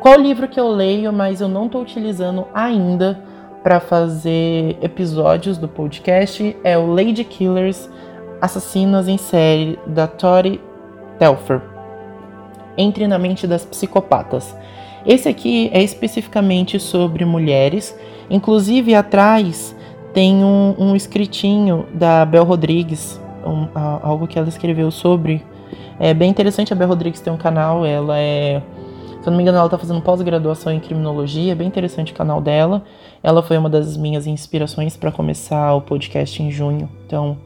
Qual 0.00 0.18
livro 0.18 0.48
que 0.48 0.58
eu 0.58 0.68
leio, 0.68 1.12
mas 1.12 1.40
eu 1.40 1.48
não 1.48 1.66
estou 1.66 1.82
utilizando 1.82 2.46
ainda 2.54 3.22
para 3.62 3.78
fazer 3.80 4.78
episódios 4.80 5.58
do 5.58 5.68
podcast 5.68 6.56
é 6.64 6.78
o 6.78 6.86
Lady 6.86 7.24
Killers 7.24 7.90
Assassinas 8.40 9.06
em 9.06 9.18
Série 9.18 9.78
da 9.86 10.06
Tori 10.06 10.60
Telfer. 11.18 11.60
Entre 12.78 13.06
na 13.06 13.18
Mente 13.18 13.46
das 13.46 13.66
Psicopatas. 13.66 14.56
Esse 15.04 15.28
aqui 15.28 15.70
é 15.72 15.82
especificamente 15.82 16.80
sobre 16.80 17.24
mulheres, 17.24 17.98
inclusive 18.30 18.94
atrás 18.94 19.76
tem 20.12 20.44
um, 20.44 20.74
um 20.78 20.96
escritinho 20.96 21.86
da 21.92 22.24
Bel 22.24 22.44
Rodrigues, 22.44 23.20
um, 23.44 23.68
algo 23.74 24.26
que 24.26 24.38
ela 24.38 24.48
escreveu 24.48 24.90
sobre. 24.90 25.44
É 25.98 26.14
bem 26.14 26.30
interessante, 26.30 26.72
a 26.72 26.76
Bel 26.76 26.88
Rodrigues 26.88 27.20
tem 27.20 27.32
um 27.32 27.36
canal, 27.36 27.84
ela 27.84 28.18
é. 28.18 28.62
Se 29.20 29.28
eu 29.28 29.30
não 29.30 29.36
me 29.36 29.42
engano, 29.42 29.58
ela 29.58 29.66
está 29.66 29.76
fazendo 29.76 30.00
pós-graduação 30.00 30.72
em 30.72 30.80
criminologia, 30.80 31.52
é 31.52 31.54
bem 31.54 31.68
interessante 31.68 32.12
o 32.12 32.16
canal 32.16 32.40
dela. 32.40 32.82
Ela 33.22 33.42
foi 33.42 33.58
uma 33.58 33.68
das 33.68 33.96
minhas 33.96 34.26
inspirações 34.26 34.96
para 34.96 35.12
começar 35.12 35.74
o 35.74 35.82
podcast 35.82 36.42
em 36.42 36.50
junho. 36.50 36.88
Então, 37.06 37.36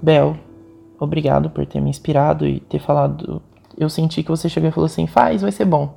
Bel, 0.00 0.36
obrigado 1.00 1.50
por 1.50 1.66
ter 1.66 1.80
me 1.80 1.90
inspirado 1.90 2.46
e 2.46 2.60
ter 2.60 2.78
falado 2.78 3.42
eu 3.76 3.90
senti 3.90 4.22
que 4.22 4.30
você 4.30 4.48
chegou 4.48 4.68
e 4.68 4.72
falou 4.72 4.86
assim: 4.86 5.06
faz, 5.06 5.42
vai 5.42 5.52
ser 5.52 5.64
bom. 5.64 5.94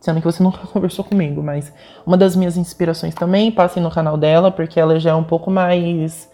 Sendo 0.00 0.20
que 0.20 0.26
você 0.26 0.42
nunca 0.42 0.66
conversou 0.68 1.04
comigo, 1.04 1.42
mas 1.42 1.72
uma 2.06 2.16
das 2.16 2.34
minhas 2.34 2.56
inspirações 2.56 3.14
também, 3.14 3.52
passem 3.52 3.82
no 3.82 3.90
canal 3.90 4.16
dela, 4.16 4.50
porque 4.50 4.80
ela 4.80 4.98
já 4.98 5.10
é 5.10 5.14
um 5.14 5.24
pouco 5.24 5.50
mais 5.50 6.30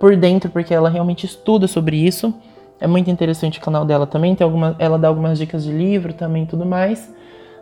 por 0.00 0.16
dentro, 0.16 0.50
porque 0.50 0.72
ela 0.72 0.88
realmente 0.88 1.26
estuda 1.26 1.66
sobre 1.66 1.96
isso. 1.96 2.32
É 2.80 2.86
muito 2.86 3.10
interessante 3.10 3.58
o 3.58 3.62
canal 3.62 3.84
dela 3.84 4.06
também, 4.06 4.34
tem 4.34 4.44
alguma, 4.44 4.76
ela 4.78 4.98
dá 4.98 5.08
algumas 5.08 5.38
dicas 5.38 5.64
de 5.64 5.72
livro 5.72 6.12
também 6.12 6.46
tudo 6.46 6.64
mais. 6.64 7.12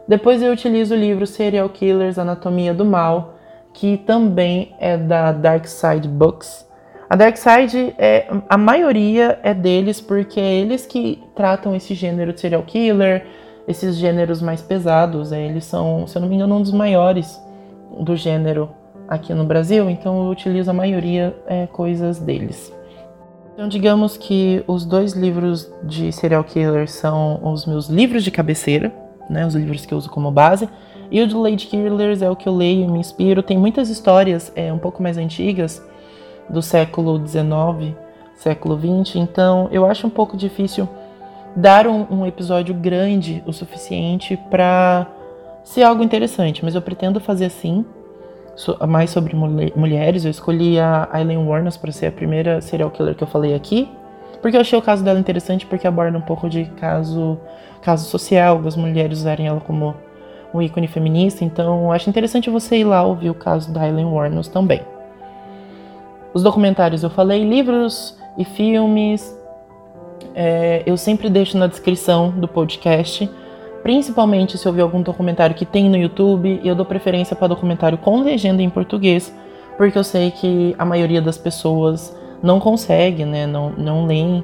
Depois 0.06 0.42
eu 0.42 0.52
utilizo 0.52 0.94
o 0.94 0.98
livro 0.98 1.26
Serial 1.26 1.68
Killers, 1.68 2.18
Anatomia 2.18 2.72
do 2.72 2.84
Mal, 2.84 3.34
que 3.72 3.96
também 3.96 4.74
é 4.78 4.96
da 4.96 5.32
Dark 5.32 5.66
Side 5.66 6.08
Books. 6.08 6.66
A 7.08 7.14
Darkseid, 7.14 7.94
é, 7.98 8.26
a 8.48 8.58
maioria 8.58 9.38
é 9.42 9.54
deles 9.54 10.00
porque 10.00 10.40
é 10.40 10.54
eles 10.54 10.84
que 10.84 11.22
tratam 11.36 11.74
esse 11.74 11.94
gênero 11.94 12.32
de 12.32 12.40
serial 12.40 12.64
killer, 12.64 13.26
esses 13.68 13.96
gêneros 13.96 14.42
mais 14.42 14.60
pesados. 14.60 15.30
É, 15.30 15.40
eles 15.40 15.64
são, 15.64 16.06
se 16.06 16.18
eu 16.18 16.22
não 16.22 16.28
me 16.28 16.34
engano, 16.34 16.56
um 16.56 16.62
dos 16.62 16.72
maiores 16.72 17.40
do 18.00 18.16
gênero 18.16 18.70
aqui 19.08 19.32
no 19.32 19.44
Brasil, 19.44 19.88
então 19.88 20.24
eu 20.24 20.30
utilizo 20.30 20.68
a 20.68 20.74
maioria 20.74 21.36
é, 21.46 21.68
coisas 21.68 22.18
deles. 22.18 22.75
Então, 23.56 23.68
digamos 23.68 24.18
que 24.18 24.62
os 24.66 24.84
dois 24.84 25.14
livros 25.14 25.72
de 25.82 26.12
serial 26.12 26.44
killer 26.44 26.86
são 26.86 27.40
os 27.42 27.64
meus 27.64 27.88
livros 27.88 28.22
de 28.22 28.30
cabeceira, 28.30 28.92
né, 29.30 29.46
os 29.46 29.54
livros 29.54 29.86
que 29.86 29.94
eu 29.94 29.96
uso 29.96 30.10
como 30.10 30.30
base, 30.30 30.68
e 31.10 31.22
o 31.22 31.26
de 31.26 31.34
Lady 31.34 31.66
Killers 31.66 32.20
é 32.20 32.28
o 32.28 32.36
que 32.36 32.46
eu 32.46 32.54
leio 32.54 32.84
e 32.84 32.86
me 32.86 32.98
inspiro. 32.98 33.42
Tem 33.42 33.56
muitas 33.56 33.88
histórias 33.88 34.52
é, 34.54 34.70
um 34.70 34.76
pouco 34.76 35.02
mais 35.02 35.16
antigas 35.16 35.82
do 36.50 36.60
século 36.60 37.18
XIX, 37.26 37.96
século 38.34 38.78
XX, 38.78 39.16
então 39.16 39.70
eu 39.72 39.86
acho 39.86 40.06
um 40.06 40.10
pouco 40.10 40.36
difícil 40.36 40.86
dar 41.56 41.86
um, 41.86 42.06
um 42.10 42.26
episódio 42.26 42.74
grande 42.74 43.42
o 43.46 43.54
suficiente 43.54 44.38
para 44.50 45.06
ser 45.64 45.82
algo 45.82 46.02
interessante, 46.02 46.62
mas 46.62 46.74
eu 46.74 46.82
pretendo 46.82 47.20
fazer 47.20 47.46
assim, 47.46 47.86
mais 48.88 49.10
sobre 49.10 49.34
mulheres. 49.34 50.24
Eu 50.24 50.30
escolhi 50.30 50.78
a 50.78 51.08
Eileen 51.14 51.46
Warnes 51.46 51.76
para 51.76 51.92
ser 51.92 52.06
a 52.06 52.12
primeira 52.12 52.60
serial 52.60 52.90
killer 52.90 53.14
que 53.14 53.22
eu 53.22 53.28
falei 53.28 53.54
aqui, 53.54 53.88
porque 54.40 54.56
eu 54.56 54.60
achei 54.60 54.78
o 54.78 54.82
caso 54.82 55.04
dela 55.04 55.18
interessante 55.18 55.66
porque 55.66 55.86
aborda 55.86 56.16
um 56.16 56.22
pouco 56.22 56.48
de 56.48 56.64
caso, 56.76 57.38
caso 57.82 58.06
social, 58.06 58.60
das 58.60 58.76
mulheres 58.76 59.18
usarem 59.18 59.46
ela 59.46 59.60
como 59.60 59.94
um 60.54 60.62
ícone 60.62 60.88
feminista, 60.88 61.44
então 61.44 61.92
acho 61.92 62.08
interessante 62.08 62.48
você 62.48 62.78
ir 62.78 62.84
lá 62.84 63.02
ouvir 63.02 63.30
o 63.30 63.34
caso 63.34 63.70
da 63.72 63.86
Eileen 63.86 64.06
Warnes 64.06 64.48
também. 64.48 64.80
Os 66.32 66.42
documentários 66.42 67.02
eu 67.02 67.10
falei, 67.10 67.48
livros 67.48 68.16
e 68.38 68.44
filmes, 68.44 69.36
é, 70.34 70.82
eu 70.84 70.96
sempre 70.96 71.30
deixo 71.30 71.56
na 71.56 71.66
descrição 71.66 72.30
do 72.30 72.46
podcast. 72.46 73.28
Principalmente 73.86 74.58
se 74.58 74.66
eu 74.66 74.72
ver 74.72 74.82
algum 74.82 75.00
documentário 75.00 75.54
que 75.54 75.64
tem 75.64 75.88
no 75.88 75.96
YouTube, 75.96 76.60
eu 76.64 76.74
dou 76.74 76.84
preferência 76.84 77.36
para 77.36 77.46
documentário 77.46 77.96
com 77.96 78.20
legenda 78.20 78.60
em 78.60 78.68
português, 78.68 79.32
porque 79.76 79.96
eu 79.96 80.02
sei 80.02 80.32
que 80.32 80.74
a 80.76 80.84
maioria 80.84 81.22
das 81.22 81.38
pessoas 81.38 82.12
não 82.42 82.58
consegue, 82.58 83.24
né? 83.24 83.46
Não, 83.46 83.70
não 83.70 84.04
leem 84.04 84.42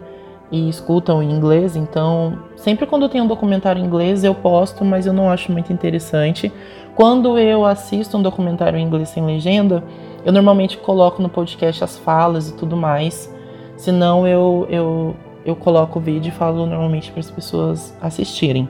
e 0.53 0.69
escutam 0.69 1.21
em 1.21 1.33
inglês. 1.33 1.75
Então, 1.75 2.39
sempre 2.55 2.87
quando 2.87 3.09
tem 3.09 3.21
um 3.21 3.27
documentário 3.27 3.83
em 3.83 3.85
inglês 3.85 4.23
eu 4.23 4.33
posto, 4.33 4.85
mas 4.85 5.07
eu 5.07 5.13
não 5.13 5.29
acho 5.29 5.51
muito 5.51 5.73
interessante. 5.73 6.53
Quando 6.95 7.37
eu 7.37 7.67
assisto 7.67 8.17
um 8.17 8.23
documentário 8.23 8.79
em 8.79 8.85
inglês 8.85 9.09
sem 9.09 9.27
legenda, 9.27 9.83
eu 10.25 10.33
normalmente 10.33 10.79
coloco 10.79 11.21
no 11.21 11.29
podcast 11.29 11.83
as 11.83 11.99
falas 11.99 12.49
e 12.49 12.55
tudo 12.55 12.77
mais. 12.77 13.29
Senão 13.77 14.25
eu, 14.25 14.69
eu, 14.71 15.17
eu 15.45 15.57
coloco 15.57 15.99
o 15.99 16.03
vídeo 16.03 16.29
e 16.29 16.33
falo 16.33 16.65
normalmente 16.65 17.11
para 17.11 17.19
as 17.19 17.29
pessoas 17.29 17.93
assistirem. 18.01 18.69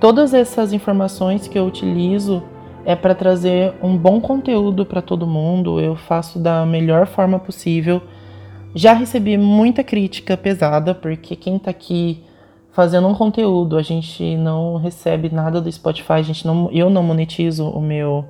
Todas 0.00 0.34
essas 0.34 0.72
informações 0.72 1.48
que 1.48 1.58
eu 1.58 1.64
utilizo 1.64 2.42
é 2.84 2.94
para 2.94 3.14
trazer 3.14 3.74
um 3.82 3.96
bom 3.96 4.20
conteúdo 4.20 4.84
para 4.84 5.00
todo 5.00 5.26
mundo. 5.26 5.80
Eu 5.80 5.96
faço 5.96 6.38
da 6.38 6.66
melhor 6.66 7.06
forma 7.06 7.38
possível. 7.38 8.02
Já 8.74 8.92
recebi 8.92 9.38
muita 9.38 9.82
crítica 9.82 10.36
pesada, 10.36 10.94
porque 10.94 11.34
quem 11.34 11.56
está 11.56 11.70
aqui 11.70 12.22
fazendo 12.72 13.08
um 13.08 13.14
conteúdo, 13.14 13.78
a 13.78 13.82
gente 13.82 14.36
não 14.36 14.76
recebe 14.76 15.30
nada 15.32 15.62
do 15.62 15.72
Spotify, 15.72 16.12
a 16.12 16.22
gente 16.22 16.46
não, 16.46 16.70
eu 16.70 16.90
não 16.90 17.02
monetizo 17.02 17.66
o 17.66 17.80
meu, 17.80 18.22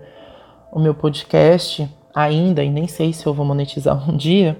o 0.72 0.78
meu 0.78 0.94
podcast 0.94 1.90
ainda, 2.14 2.62
e 2.62 2.70
nem 2.70 2.86
sei 2.86 3.12
se 3.12 3.26
eu 3.26 3.34
vou 3.34 3.44
monetizar 3.44 3.98
um 4.08 4.16
dia. 4.16 4.56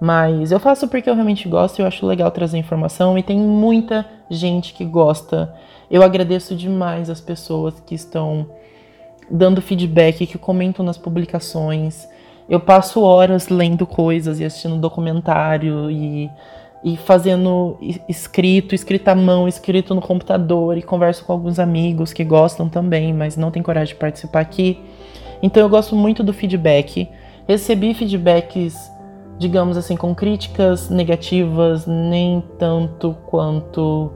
Mas 0.00 0.50
eu 0.50 0.58
faço 0.58 0.88
porque 0.88 1.08
eu 1.08 1.14
realmente 1.14 1.48
gosto 1.48 1.78
e 1.78 1.82
eu 1.82 1.86
acho 1.86 2.04
legal 2.04 2.30
trazer 2.30 2.58
informação 2.58 3.16
e 3.16 3.22
tem 3.22 3.38
muita 3.38 4.04
gente 4.28 4.74
que 4.74 4.84
gosta 4.84 5.54
eu 5.90 6.02
agradeço 6.02 6.54
demais 6.54 7.10
as 7.10 7.20
pessoas 7.20 7.80
que 7.84 7.94
estão 7.94 8.46
dando 9.28 9.60
feedback, 9.60 10.26
que 10.26 10.38
comentam 10.38 10.84
nas 10.84 10.96
publicações. 10.96 12.08
Eu 12.48 12.60
passo 12.60 13.02
horas 13.02 13.48
lendo 13.48 13.86
coisas 13.86 14.38
e 14.38 14.44
assistindo 14.44 14.76
documentário 14.76 15.90
e, 15.90 16.30
e 16.84 16.96
fazendo 16.96 17.76
escrito, 18.08 18.74
escrito 18.74 19.08
à 19.08 19.14
mão, 19.14 19.48
escrito 19.48 19.94
no 19.94 20.00
computador 20.00 20.78
e 20.78 20.82
converso 20.82 21.24
com 21.24 21.32
alguns 21.32 21.58
amigos 21.58 22.12
que 22.12 22.24
gostam 22.24 22.68
também, 22.68 23.12
mas 23.12 23.36
não 23.36 23.50
tem 23.50 23.62
coragem 23.62 23.94
de 23.94 24.00
participar 24.00 24.40
aqui. 24.40 24.80
Então 25.42 25.62
eu 25.62 25.68
gosto 25.68 25.96
muito 25.96 26.22
do 26.22 26.32
feedback. 26.32 27.08
Recebi 27.48 27.94
feedbacks, 27.94 28.90
digamos 29.38 29.76
assim, 29.76 29.96
com 29.96 30.14
críticas 30.14 30.88
negativas, 30.88 31.86
nem 31.86 32.42
tanto 32.58 33.16
quanto 33.26 34.12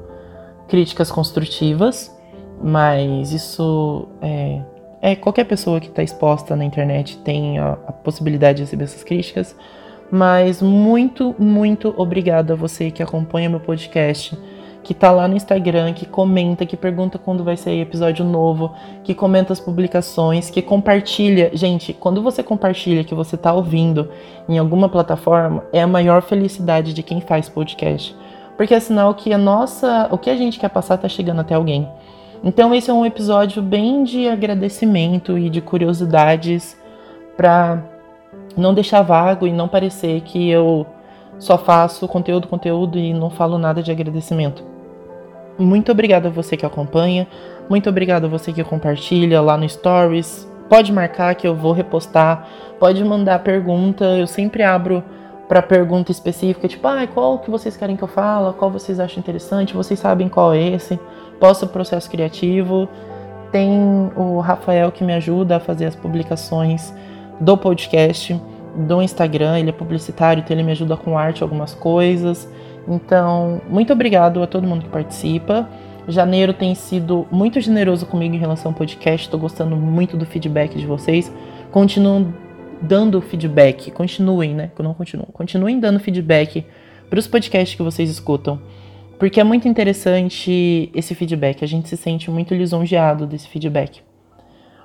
críticas 0.68 1.10
construtivas, 1.10 2.14
mas 2.62 3.32
isso 3.32 4.08
é, 4.22 4.60
é 5.00 5.16
qualquer 5.16 5.44
pessoa 5.44 5.80
que 5.80 5.88
está 5.88 6.02
exposta 6.02 6.56
na 6.56 6.64
internet 6.64 7.18
tem 7.18 7.58
a, 7.58 7.72
a, 7.72 7.92
possibilidade 7.92 8.58
de 8.58 8.62
receber 8.64 8.84
essas 8.84 9.02
críticas. 9.02 9.54
Mas 10.10 10.62
muito, 10.62 11.34
muito 11.38 11.92
obrigado 11.96 12.52
a 12.52 12.56
você 12.56 12.90
que 12.90 13.02
acompanha 13.02 13.48
meu 13.48 13.58
podcast, 13.58 14.38
que 14.82 14.92
está 14.92 15.10
lá 15.10 15.26
no 15.26 15.34
Instagram, 15.34 15.92
que 15.94 16.06
comenta, 16.06 16.66
que 16.66 16.76
pergunta 16.76 17.18
quando 17.18 17.42
vai 17.42 17.56
sair 17.56 17.80
episódio 17.80 18.24
novo, 18.24 18.72
que 19.02 19.14
comenta 19.14 19.52
as 19.52 19.58
publicações, 19.58 20.50
que 20.50 20.60
compartilha. 20.62 21.50
Gente, 21.54 21.92
quando 21.92 22.22
você 22.22 22.42
compartilha 22.42 23.02
que 23.02 23.14
você 23.14 23.34
está 23.34 23.52
ouvindo 23.52 24.10
em 24.48 24.58
alguma 24.58 24.88
plataforma, 24.88 25.64
é 25.72 25.82
a 25.82 25.86
maior 25.86 26.22
felicidade 26.22 26.92
de 26.92 27.02
quem 27.02 27.20
faz 27.20 27.48
podcast 27.48 28.14
porque 28.56 28.74
é 28.74 28.80
sinal 28.80 29.14
que 29.14 29.32
a 29.32 29.38
nossa, 29.38 30.08
o 30.10 30.18
que 30.18 30.30
a 30.30 30.36
gente 30.36 30.58
quer 30.58 30.68
passar 30.68 30.94
está 30.96 31.08
chegando 31.08 31.40
até 31.40 31.54
alguém. 31.54 31.88
Então 32.42 32.74
esse 32.74 32.90
é 32.90 32.92
um 32.92 33.06
episódio 33.06 33.62
bem 33.62 34.04
de 34.04 34.28
agradecimento 34.28 35.38
e 35.38 35.48
de 35.48 35.60
curiosidades 35.60 36.76
para 37.36 37.82
não 38.56 38.74
deixar 38.74 39.02
vago 39.02 39.46
e 39.46 39.52
não 39.52 39.66
parecer 39.66 40.20
que 40.20 40.50
eu 40.50 40.86
só 41.38 41.58
faço 41.58 42.06
conteúdo, 42.06 42.46
conteúdo 42.46 42.98
e 42.98 43.12
não 43.12 43.30
falo 43.30 43.58
nada 43.58 43.82
de 43.82 43.90
agradecimento. 43.90 44.62
Muito 45.58 45.90
obrigado 45.92 46.26
a 46.26 46.30
você 46.30 46.56
que 46.56 46.66
acompanha, 46.66 47.26
muito 47.68 47.88
obrigado 47.88 48.26
a 48.26 48.28
você 48.28 48.52
que 48.52 48.62
compartilha 48.62 49.40
lá 49.40 49.56
no 49.56 49.68
Stories. 49.68 50.48
Pode 50.68 50.92
marcar 50.92 51.34
que 51.34 51.46
eu 51.46 51.54
vou 51.54 51.72
repostar, 51.72 52.46
pode 52.78 53.04
mandar 53.04 53.38
pergunta, 53.40 54.04
eu 54.04 54.26
sempre 54.26 54.62
abro 54.62 55.02
para 55.48 55.60
pergunta 55.60 56.10
específica, 56.10 56.66
tipo, 56.66 56.86
ah, 56.86 57.06
qual 57.06 57.38
que 57.38 57.50
vocês 57.50 57.76
querem 57.76 57.96
que 57.96 58.02
eu 58.02 58.08
fale, 58.08 58.52
qual 58.54 58.70
vocês 58.70 58.98
acham 58.98 59.20
interessante, 59.20 59.74
vocês 59.74 60.00
sabem 60.00 60.28
qual 60.28 60.54
é 60.54 60.62
esse, 60.70 60.98
posso 61.38 61.66
processo 61.66 62.10
criativo. 62.10 62.88
Tem 63.52 64.10
o 64.16 64.40
Rafael 64.40 64.90
que 64.90 65.04
me 65.04 65.12
ajuda 65.12 65.56
a 65.56 65.60
fazer 65.60 65.86
as 65.86 65.94
publicações 65.94 66.92
do 67.38 67.56
podcast, 67.56 68.40
do 68.74 69.00
Instagram, 69.02 69.58
ele 69.58 69.70
é 69.70 69.72
publicitário, 69.72 70.40
então 70.40 70.56
ele 70.56 70.64
me 70.64 70.72
ajuda 70.72 70.96
com 70.96 71.16
arte, 71.16 71.42
algumas 71.42 71.74
coisas. 71.74 72.48
Então, 72.88 73.60
muito 73.68 73.92
obrigado 73.92 74.42
a 74.42 74.46
todo 74.46 74.66
mundo 74.66 74.82
que 74.82 74.88
participa. 74.88 75.68
Janeiro 76.06 76.52
tem 76.52 76.74
sido 76.74 77.26
muito 77.30 77.60
generoso 77.60 78.04
comigo 78.06 78.34
em 78.34 78.38
relação 78.38 78.72
ao 78.72 78.76
podcast, 78.76 79.26
estou 79.26 79.40
gostando 79.40 79.76
muito 79.76 80.16
do 80.16 80.26
feedback 80.26 80.76
de 80.76 80.86
vocês. 80.86 81.32
Continuo 81.70 82.32
dando 82.86 83.20
feedback. 83.20 83.90
Continuem, 83.90 84.54
né? 84.54 84.70
Não 84.78 84.94
continuam. 84.94 85.28
Continuem 85.32 85.80
dando 85.80 85.98
feedback 85.98 86.64
para 87.08 87.18
os 87.18 87.26
podcasts 87.26 87.76
que 87.76 87.82
vocês 87.82 88.10
escutam. 88.10 88.60
Porque 89.18 89.40
é 89.40 89.44
muito 89.44 89.66
interessante 89.68 90.90
esse 90.94 91.14
feedback. 91.14 91.64
A 91.64 91.68
gente 91.68 91.88
se 91.88 91.96
sente 91.96 92.30
muito 92.30 92.54
lisonjeado 92.54 93.26
desse 93.26 93.48
feedback. 93.48 94.02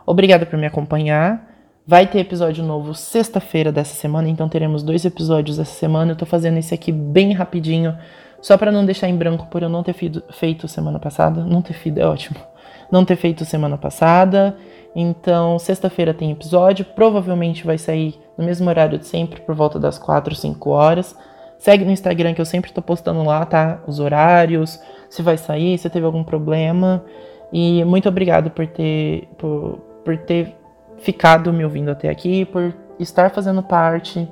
Obrigada 0.06 0.46
por 0.46 0.58
me 0.58 0.66
acompanhar. 0.66 1.48
Vai 1.86 2.06
ter 2.06 2.20
episódio 2.20 2.64
novo 2.64 2.94
sexta-feira 2.94 3.72
dessa 3.72 3.96
semana, 3.96 4.30
então 4.30 4.48
teremos 4.48 4.84
dois 4.84 5.06
episódios 5.06 5.58
essa 5.58 5.74
semana. 5.74 6.12
Eu 6.12 6.16
tô 6.16 6.26
fazendo 6.26 6.58
esse 6.58 6.74
aqui 6.74 6.92
bem 6.92 7.34
rapidinho, 7.34 7.98
só 8.42 8.56
para 8.58 8.72
não 8.72 8.86
deixar 8.86 9.10
em 9.10 9.16
branco 9.18 9.48
por 9.48 9.64
eu 9.64 9.70
não 9.70 9.82
ter 9.82 9.96
feito 10.32 10.68
semana 10.68 11.00
passada. 11.00 11.44
Não 11.44 11.64
ter 11.64 11.74
feito 11.74 12.00
é 12.00 12.06
ótimo. 12.06 12.38
Não 12.92 13.06
ter 13.06 13.16
feito 13.16 13.46
semana 13.46 13.78
passada. 13.78 14.56
Então, 14.96 15.60
sexta-feira 15.60 16.14
tem 16.14 16.32
episódio, 16.32 16.84
provavelmente 16.84 17.66
vai 17.66 17.78
sair 17.78 18.20
no 18.38 18.44
mesmo 18.44 18.68
horário 18.70 18.98
de 18.98 19.06
sempre, 19.06 19.42
por 19.42 19.54
volta 19.54 19.80
das 19.80 20.00
4, 20.00 20.34
5 20.34 20.70
horas. 20.70 21.16
Segue 21.60 21.86
no 21.86 21.92
Instagram 21.92 22.34
que 22.34 22.42
eu 22.42 22.46
sempre 22.46 22.72
tô 22.72 22.82
postando 22.82 23.24
lá, 23.24 23.46
tá? 23.46 23.82
Os 23.86 24.00
horários, 24.00 24.80
se 25.10 25.22
vai 25.22 25.38
sair, 25.38 25.78
se 25.78 25.90
teve 25.90 26.06
algum 26.06 26.24
problema. 26.24 27.04
E 27.52 27.84
muito 27.84 28.08
obrigado 28.08 28.50
por 28.50 28.66
ter, 28.66 29.28
por, 29.38 29.80
por 30.04 30.18
ter 30.18 30.56
ficado 30.98 31.52
me 31.52 31.64
ouvindo 31.64 31.92
até 31.92 32.10
aqui, 32.10 32.46
por 32.46 32.74
estar 33.00 33.30
fazendo 33.32 33.62
parte 33.62 34.28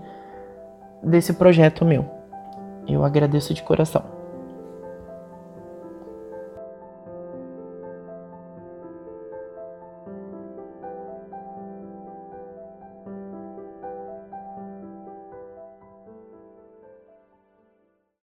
desse 1.04 1.34
projeto 1.34 1.86
meu. 1.86 2.06
Eu 2.88 3.04
agradeço 3.04 3.54
de 3.54 3.62
coração. 3.62 4.17